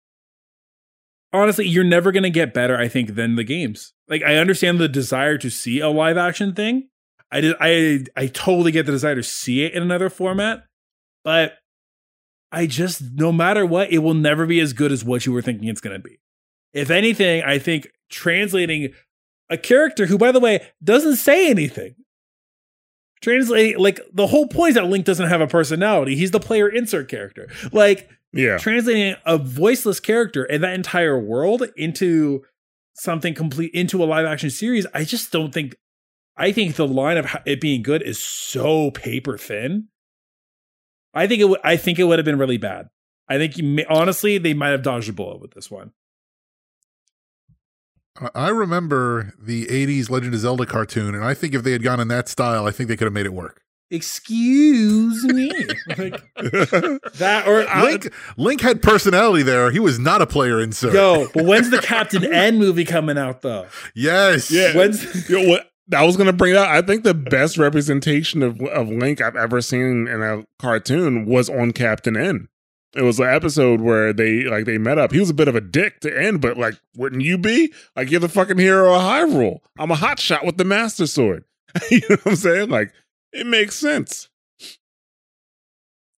[1.32, 2.76] honestly, you're never gonna get better.
[2.76, 3.94] I think than the games.
[4.08, 6.88] Like I understand the desire to see a live action thing.
[7.30, 7.56] I did.
[7.58, 10.64] I I totally get the desire to see it in another format,
[11.24, 11.54] but
[12.52, 15.40] I just no matter what, it will never be as good as what you were
[15.40, 16.20] thinking it's going to be.
[16.74, 18.92] If anything, I think translating
[19.48, 21.94] a character who, by the way, doesn't say anything.
[23.22, 26.16] Translating like the whole point is that Link doesn't have a personality.
[26.16, 27.48] He's the player insert character.
[27.72, 32.42] Like yeah, translating a voiceless character and that entire world into
[32.94, 34.86] something complete into a live action series.
[34.94, 35.76] I just don't think.
[36.36, 39.88] I think the line of it being good is so paper thin.
[41.14, 41.44] I think it.
[41.44, 42.88] would I think it would have been really bad.
[43.28, 45.92] I think may, honestly they might have dodged a bullet with this one.
[48.34, 51.98] I remember the 80s Legend of Zelda cartoon, and I think if they had gone
[51.98, 53.62] in that style, I think they could have made it work.
[53.92, 55.48] Excuse me.
[55.98, 59.70] like, that or Link, Link had personality there.
[59.70, 60.94] He was not a player insert.
[60.94, 63.66] Yo, but when's the Captain N movie coming out though?
[63.94, 64.50] Yes.
[64.50, 64.74] Yeah.
[64.74, 65.70] When's You know what?
[65.94, 66.70] I was gonna bring it that.
[66.70, 71.50] I think the best representation of of Link I've ever seen in a cartoon was
[71.50, 72.48] on Captain N.
[72.94, 75.12] It was an episode where they like they met up.
[75.12, 77.74] He was a bit of a dick to end, but like, wouldn't you be?
[77.94, 79.58] Like, you're the fucking hero of Hyrule.
[79.78, 81.44] I'm a hot shot with the Master Sword.
[81.90, 82.68] you know what I'm saying?
[82.70, 82.92] Like,
[83.32, 84.28] it makes sense.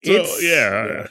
[0.03, 1.07] So yeah, uh, yeah.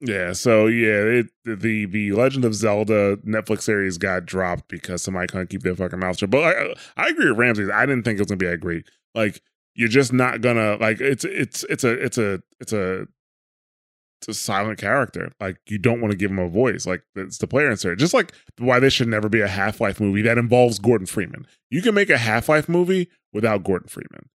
[0.00, 0.32] yeah.
[0.32, 5.50] So yeah, it, the the Legend of Zelda Netflix series got dropped because somebody couldn't
[5.50, 6.30] keep their fucking mouth shut.
[6.30, 7.70] But I, I agree with Ramses.
[7.70, 8.88] I didn't think it was gonna be that great.
[9.14, 9.40] Like
[9.74, 13.06] you're just not gonna like it's it's it's a it's a it's a
[14.20, 15.32] it's a silent character.
[15.40, 16.86] Like you don't want to give him a voice.
[16.86, 17.98] Like it's the player insert.
[17.98, 21.46] Just like why there should never be a Half Life movie that involves Gordon Freeman.
[21.70, 24.28] You can make a Half Life movie without Gordon Freeman,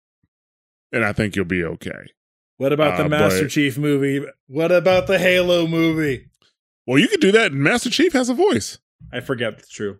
[0.94, 2.10] and I think you'll be okay.
[2.56, 4.24] What about the Uh, Master but- Chief movie?
[4.46, 6.26] What about the Halo movie?
[6.86, 7.52] Well, you could do that.
[7.52, 8.78] and Master Chief has a voice.
[9.12, 9.98] I forget it's true.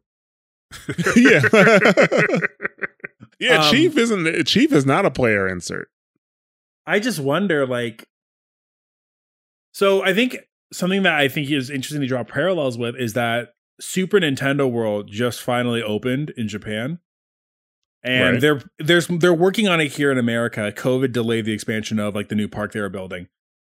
[1.16, 1.42] yeah.
[3.38, 5.88] yeah, Um, Chief isn't Chief is not a player insert.
[6.86, 8.06] I just wonder, like,
[9.72, 10.36] so I think
[10.72, 15.10] something that I think is interesting to draw parallels with is that Super Nintendo World
[15.10, 16.98] just finally opened in Japan,
[18.04, 18.40] and Right.
[18.40, 20.72] they're there's they're working on it here in America.
[20.76, 23.28] COVID delayed the expansion of like the new park they were building,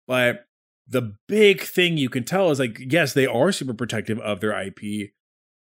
[0.08, 0.46] but
[0.88, 4.52] the big thing you can tell is like yes, they are super protective of their
[4.62, 5.12] IP,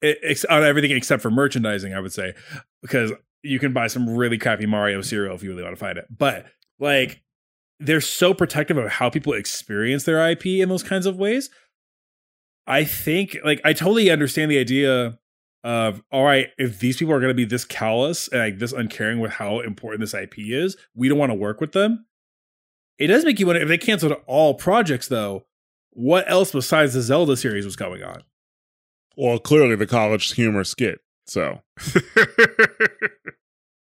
[0.02, 1.94] ex- on everything except for merchandising.
[1.94, 2.34] I would say
[2.82, 3.12] because
[3.42, 6.06] you can buy some really crappy Mario cereal if you really want to find it,
[6.10, 6.46] but
[6.80, 7.22] like
[7.78, 11.50] they're so protective of how people experience their IP in those kinds of ways.
[12.66, 15.18] I think like I totally understand the idea
[15.66, 18.72] of all right, if these people are going to be this callous and like this
[18.72, 22.06] uncaring with how important this IP is, we don't want to work with them.
[22.98, 25.44] It does make you wonder if they canceled all projects though,
[25.90, 28.22] what else besides the Zelda series was going on?
[29.16, 31.00] Well, clearly the college humor skit.
[31.26, 31.62] So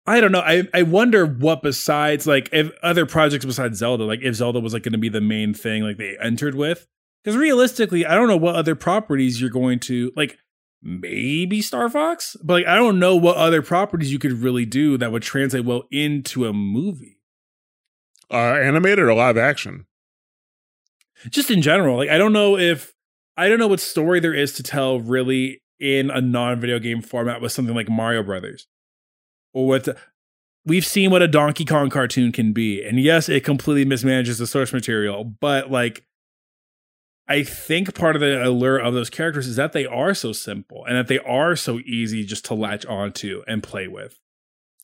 [0.07, 0.41] I don't know.
[0.41, 4.73] I, I wonder what besides like if other projects besides Zelda, like if Zelda was
[4.73, 6.87] like going to be the main thing like they entered with.
[7.23, 10.39] Because realistically, I don't know what other properties you're going to like
[10.85, 14.97] maybe Star Fox, but like I don't know what other properties you could really do
[14.99, 17.19] that would translate well into a movie.
[18.31, 19.87] uh animated or live action.
[21.31, 21.97] Just in general.
[21.97, 22.93] Like I don't know if
[23.37, 27.41] I don't know what story there is to tell really in a non-video game format
[27.41, 28.67] with something like Mario Brothers.
[29.53, 29.97] Or what the,
[30.65, 32.85] we've seen what a Donkey Kong cartoon can be.
[32.85, 36.05] And yes, it completely mismanages the source material, but like
[37.27, 40.85] I think part of the allure of those characters is that they are so simple
[40.85, 44.21] and that they are so easy just to latch onto and play with.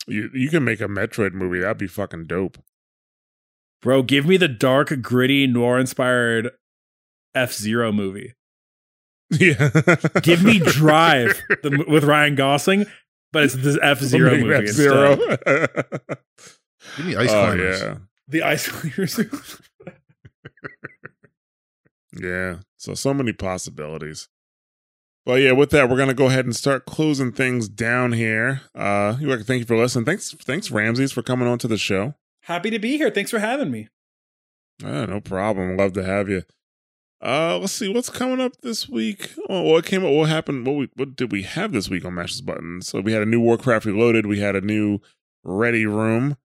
[0.06, 1.60] You you can make a Metroid movie.
[1.60, 2.58] That'd be fucking dope.
[3.82, 6.50] Bro, give me the dark, gritty, noir inspired
[7.34, 8.34] F Zero movie.
[9.38, 9.70] Yeah.
[10.22, 12.86] Give me Drive the, with Ryan Gosling,
[13.32, 15.16] but it's this F Zero movie F-Zero.
[16.96, 17.80] Give me ice oh climbers.
[17.80, 17.94] yeah.
[18.26, 19.20] The ice cleaners.
[22.18, 22.58] Yeah.
[22.76, 24.28] So so many possibilities.
[25.26, 28.62] But yeah, with that, we're gonna go ahead and start closing things down here.
[28.74, 30.04] Uh you like thank you for listening.
[30.04, 32.14] Thanks thanks Ramses for coming on to the show.
[32.42, 33.10] Happy to be here.
[33.10, 33.88] Thanks for having me.
[34.82, 35.76] Uh, no problem.
[35.76, 36.42] Love to have you.
[37.22, 39.30] Uh let's see what's coming up this week.
[39.48, 42.14] Oh, what came up what happened what we what did we have this week on
[42.14, 42.88] Mash Those Buttons?
[42.88, 45.00] So we had a new Warcraft Reloaded, we had a new
[45.44, 46.36] Ready Room.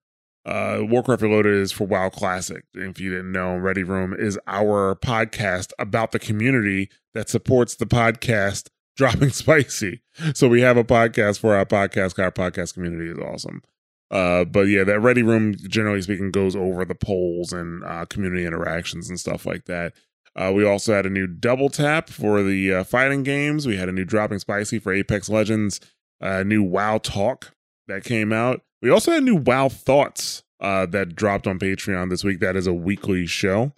[0.46, 2.62] Uh, Warcraft Reloaded is for WoW Classic.
[2.72, 7.86] If you didn't know, Ready Room is our podcast about the community that supports the
[7.86, 10.02] podcast Dropping Spicy.
[10.34, 12.16] So we have a podcast for our podcast.
[12.22, 13.60] Our podcast community is awesome.
[14.08, 18.46] Uh, but yeah, that Ready Room, generally speaking, goes over the polls and uh, community
[18.46, 19.94] interactions and stuff like that.
[20.36, 23.66] Uh, we also had a new double tap for the uh, fighting games.
[23.66, 25.80] We had a new Dropping Spicy for Apex Legends,
[26.20, 27.52] a new WoW Talk
[27.88, 28.60] that came out.
[28.82, 32.40] We also had new WoW Thoughts uh, that dropped on Patreon this week.
[32.40, 33.72] That is a weekly show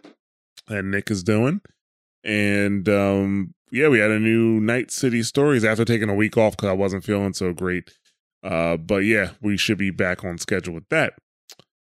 [0.67, 1.61] that Nick is doing.
[2.25, 6.57] And um, yeah, we had a new Night City Stories after taking a week off
[6.57, 7.91] because I wasn't feeling so great.
[8.43, 11.15] Uh, but yeah, we should be back on schedule with that.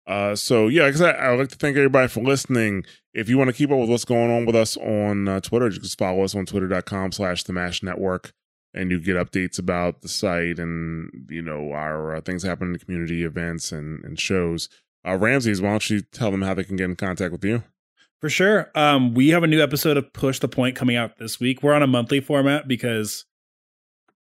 [0.06, 2.84] Uh, so yeah, like I said, I'd like to thank everybody for listening.
[3.14, 5.68] If you want to keep up with what's going on with us on uh, Twitter,
[5.68, 8.32] you can follow us on twitter.com slash the mash network
[8.74, 12.80] and you get updates about the site and you know our uh, things happening in
[12.80, 14.68] community events and, and shows
[15.06, 17.62] uh ramses why don't you tell them how they can get in contact with you
[18.20, 18.70] For sure.
[18.76, 21.60] Um, we have a new episode of Push the Point coming out this week.
[21.62, 23.24] We're on a monthly format because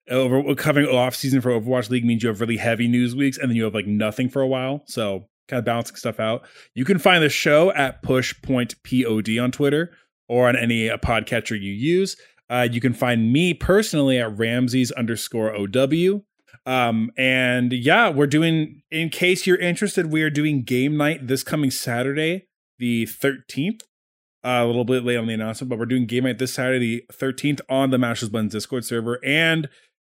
[0.08, 3.50] over covering off season for Overwatch League means you have really heavy news weeks and
[3.50, 4.82] then you have like nothing for a while.
[4.86, 6.46] So kind of balancing stuff out.
[6.74, 9.90] You can find the show at Push Point Pod on Twitter
[10.28, 12.16] or on any uh, podcatcher you use.
[12.50, 16.22] Uh, you can find me personally at Ramses underscore OW.
[16.66, 21.44] Um, and yeah, we're doing, in case you're interested, we are doing game night this
[21.44, 22.48] coming Saturday,
[22.78, 23.82] the 13th.
[24.42, 26.78] Uh, a little bit late on the announcement, but we're doing game night this Saturday,
[26.78, 29.18] the 13th, on the Mash Those Buttons Discord server.
[29.24, 29.68] And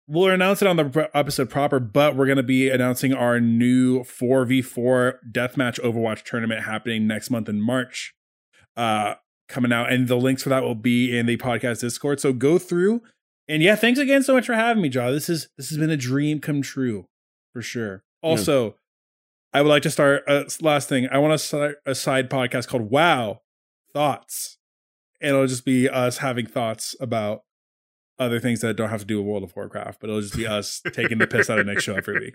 [0.07, 4.01] we'll announce it on the episode proper, but we're going to be announcing our new
[4.03, 8.15] 4v4 deathmatch Overwatch tournament happening next month in March.
[8.75, 9.15] Uh,
[9.47, 12.19] coming out, and the links for that will be in the podcast Discord.
[12.19, 13.01] So go through,
[13.47, 15.11] and yeah, thanks again so much for having me, Jaw.
[15.11, 17.07] This is this has been a dream come true
[17.51, 18.03] for sure.
[18.21, 18.75] Also,
[19.53, 21.07] I would like to start uh, last thing.
[21.11, 23.41] I want to start a side podcast called Wow
[23.93, 24.57] Thoughts,
[25.21, 27.43] and it'll just be us having thoughts about
[28.19, 30.47] other things that don't have to do with World of Warcraft, but it'll just be
[30.47, 32.31] us taking the piss out of Nick's show every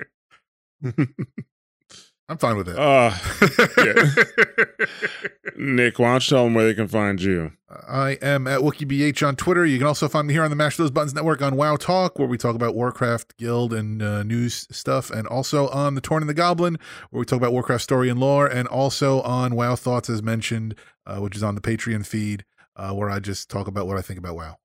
[0.83, 0.95] week.
[2.29, 2.79] I'm fine with it.
[2.79, 3.11] uh
[5.57, 7.53] nick why don't you tell them where they can find you
[7.87, 9.67] I am at WookieBH on Twitter.
[9.67, 12.19] You can also find me here on the Mash Those Buttons Network on WoW Talk,
[12.19, 16.23] where we talk about Warcraft Guild and uh, news stuff, and also on The Tauren
[16.23, 16.79] and the Goblin,
[17.11, 20.77] where we talk about Warcraft story and lore, and also on WoW Thoughts, as mentioned,
[21.07, 24.03] uh, which is on the Patreon feed, uh, where I just talk about what I
[24.03, 24.57] think about WoW.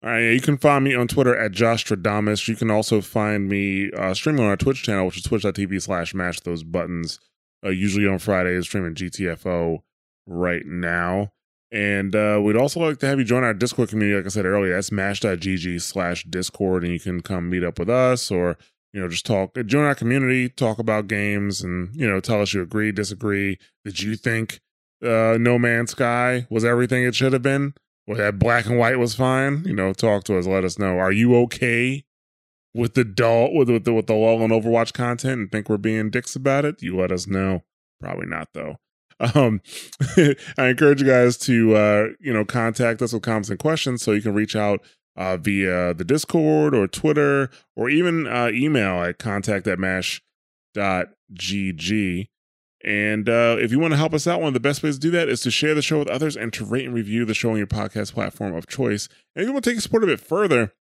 [0.00, 2.46] All right, yeah, you can find me on Twitter at Josh Stradamus.
[2.46, 6.14] You can also find me uh, streaming on our Twitch channel, which is twitch.tv slash
[6.14, 7.18] mash those buttons.
[7.64, 9.78] Uh, usually on Fridays, streaming GTFO
[10.26, 11.32] right now.
[11.72, 14.16] And uh, we'd also like to have you join our Discord community.
[14.16, 17.90] Like I said earlier, that's mash.gg slash Discord, and you can come meet up with
[17.90, 18.56] us or,
[18.92, 22.54] you know, just talk, join our community, talk about games, and, you know, tell us
[22.54, 23.58] you agree, disagree.
[23.84, 24.60] Did you think
[25.02, 27.74] uh, No Man's Sky was everything it should have been?
[28.08, 29.64] Or that black and white was fine?
[29.66, 30.98] You know, talk to us, let us know.
[30.98, 32.04] Are you okay
[32.74, 35.76] with the dull, with, with the, with the lull and Overwatch content and think we're
[35.76, 36.82] being dicks about it?
[36.82, 37.64] You let us know.
[38.00, 38.76] Probably not, though.
[39.34, 39.62] Um,
[40.56, 44.12] I encourage you guys to uh, you know contact us with comments and questions, so
[44.12, 44.80] you can reach out
[45.16, 50.20] uh, via the Discord or Twitter or even uh, email at contact at mash.gg.
[52.84, 55.00] And uh, if you want to help us out, one of the best ways to
[55.00, 57.34] do that is to share the show with others and to rate and review the
[57.34, 59.08] show on your podcast platform of choice.
[59.34, 60.72] And if you want to take support a bit further,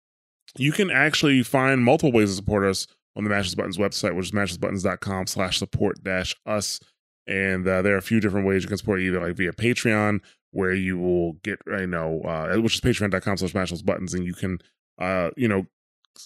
[0.58, 2.86] you can actually find multiple ways to support us
[3.16, 6.80] on the Mash Those Buttons website, which is mashthosebuttons.com slash support dash us.
[7.26, 10.20] And uh, there are a few different ways you can support either like via Patreon,
[10.52, 14.24] where you will get, you know, uh, which is patreon.com slash mash those buttons, and
[14.24, 14.58] you can,
[15.00, 15.66] uh, you know,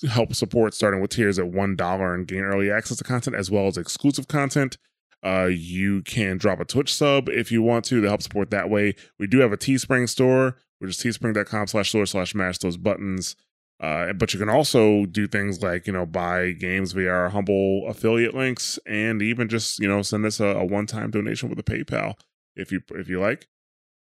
[0.09, 3.67] help support starting with tiers at $1 and gain early access to content as well
[3.67, 4.77] as exclusive content.
[5.23, 8.71] Uh, you can drop a Twitch sub if you want to to help support that
[8.71, 8.95] way.
[9.19, 13.37] We do have a Teespring store, which is teespring.com slash store slash mash those buttons.
[13.81, 17.87] Uh, but you can also do things like, you know, buy games via our humble
[17.89, 21.63] affiliate links and even just, you know, send us a, a one-time donation with a
[21.63, 22.15] PayPal
[22.57, 23.49] if you if you like.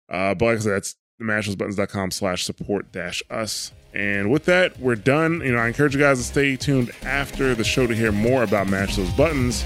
[0.10, 3.72] Uh, but like I said, that's mashthosebuttons.com slash support dash us.
[3.94, 5.42] And with that, we're done.
[5.42, 8.44] You know, I encourage you guys to stay tuned after the show to hear more
[8.44, 9.64] about Mash Those Buttons.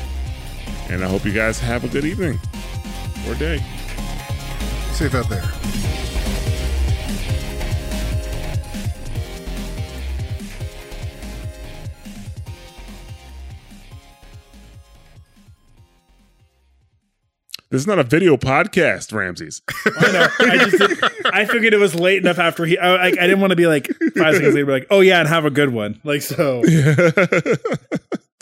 [0.93, 2.39] And I hope you guys have a good evening
[3.27, 3.57] or day.
[4.91, 5.41] Safe out there.
[17.71, 19.63] This is not a video podcast, Ramses.
[19.97, 20.27] I know.
[20.41, 22.77] I just did, I figured it was late enough after he.
[22.77, 25.21] I, I, I didn't want to be like five seconds later, be like, oh yeah,
[25.21, 25.99] and have a good one.
[26.03, 26.61] Like so.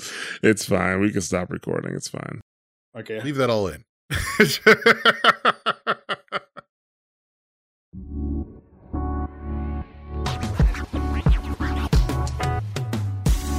[0.44, 1.00] it's fine.
[1.00, 1.94] We can stop recording.
[1.96, 2.42] It's fine.
[2.98, 3.22] Okay.
[3.22, 3.84] Leave that all in.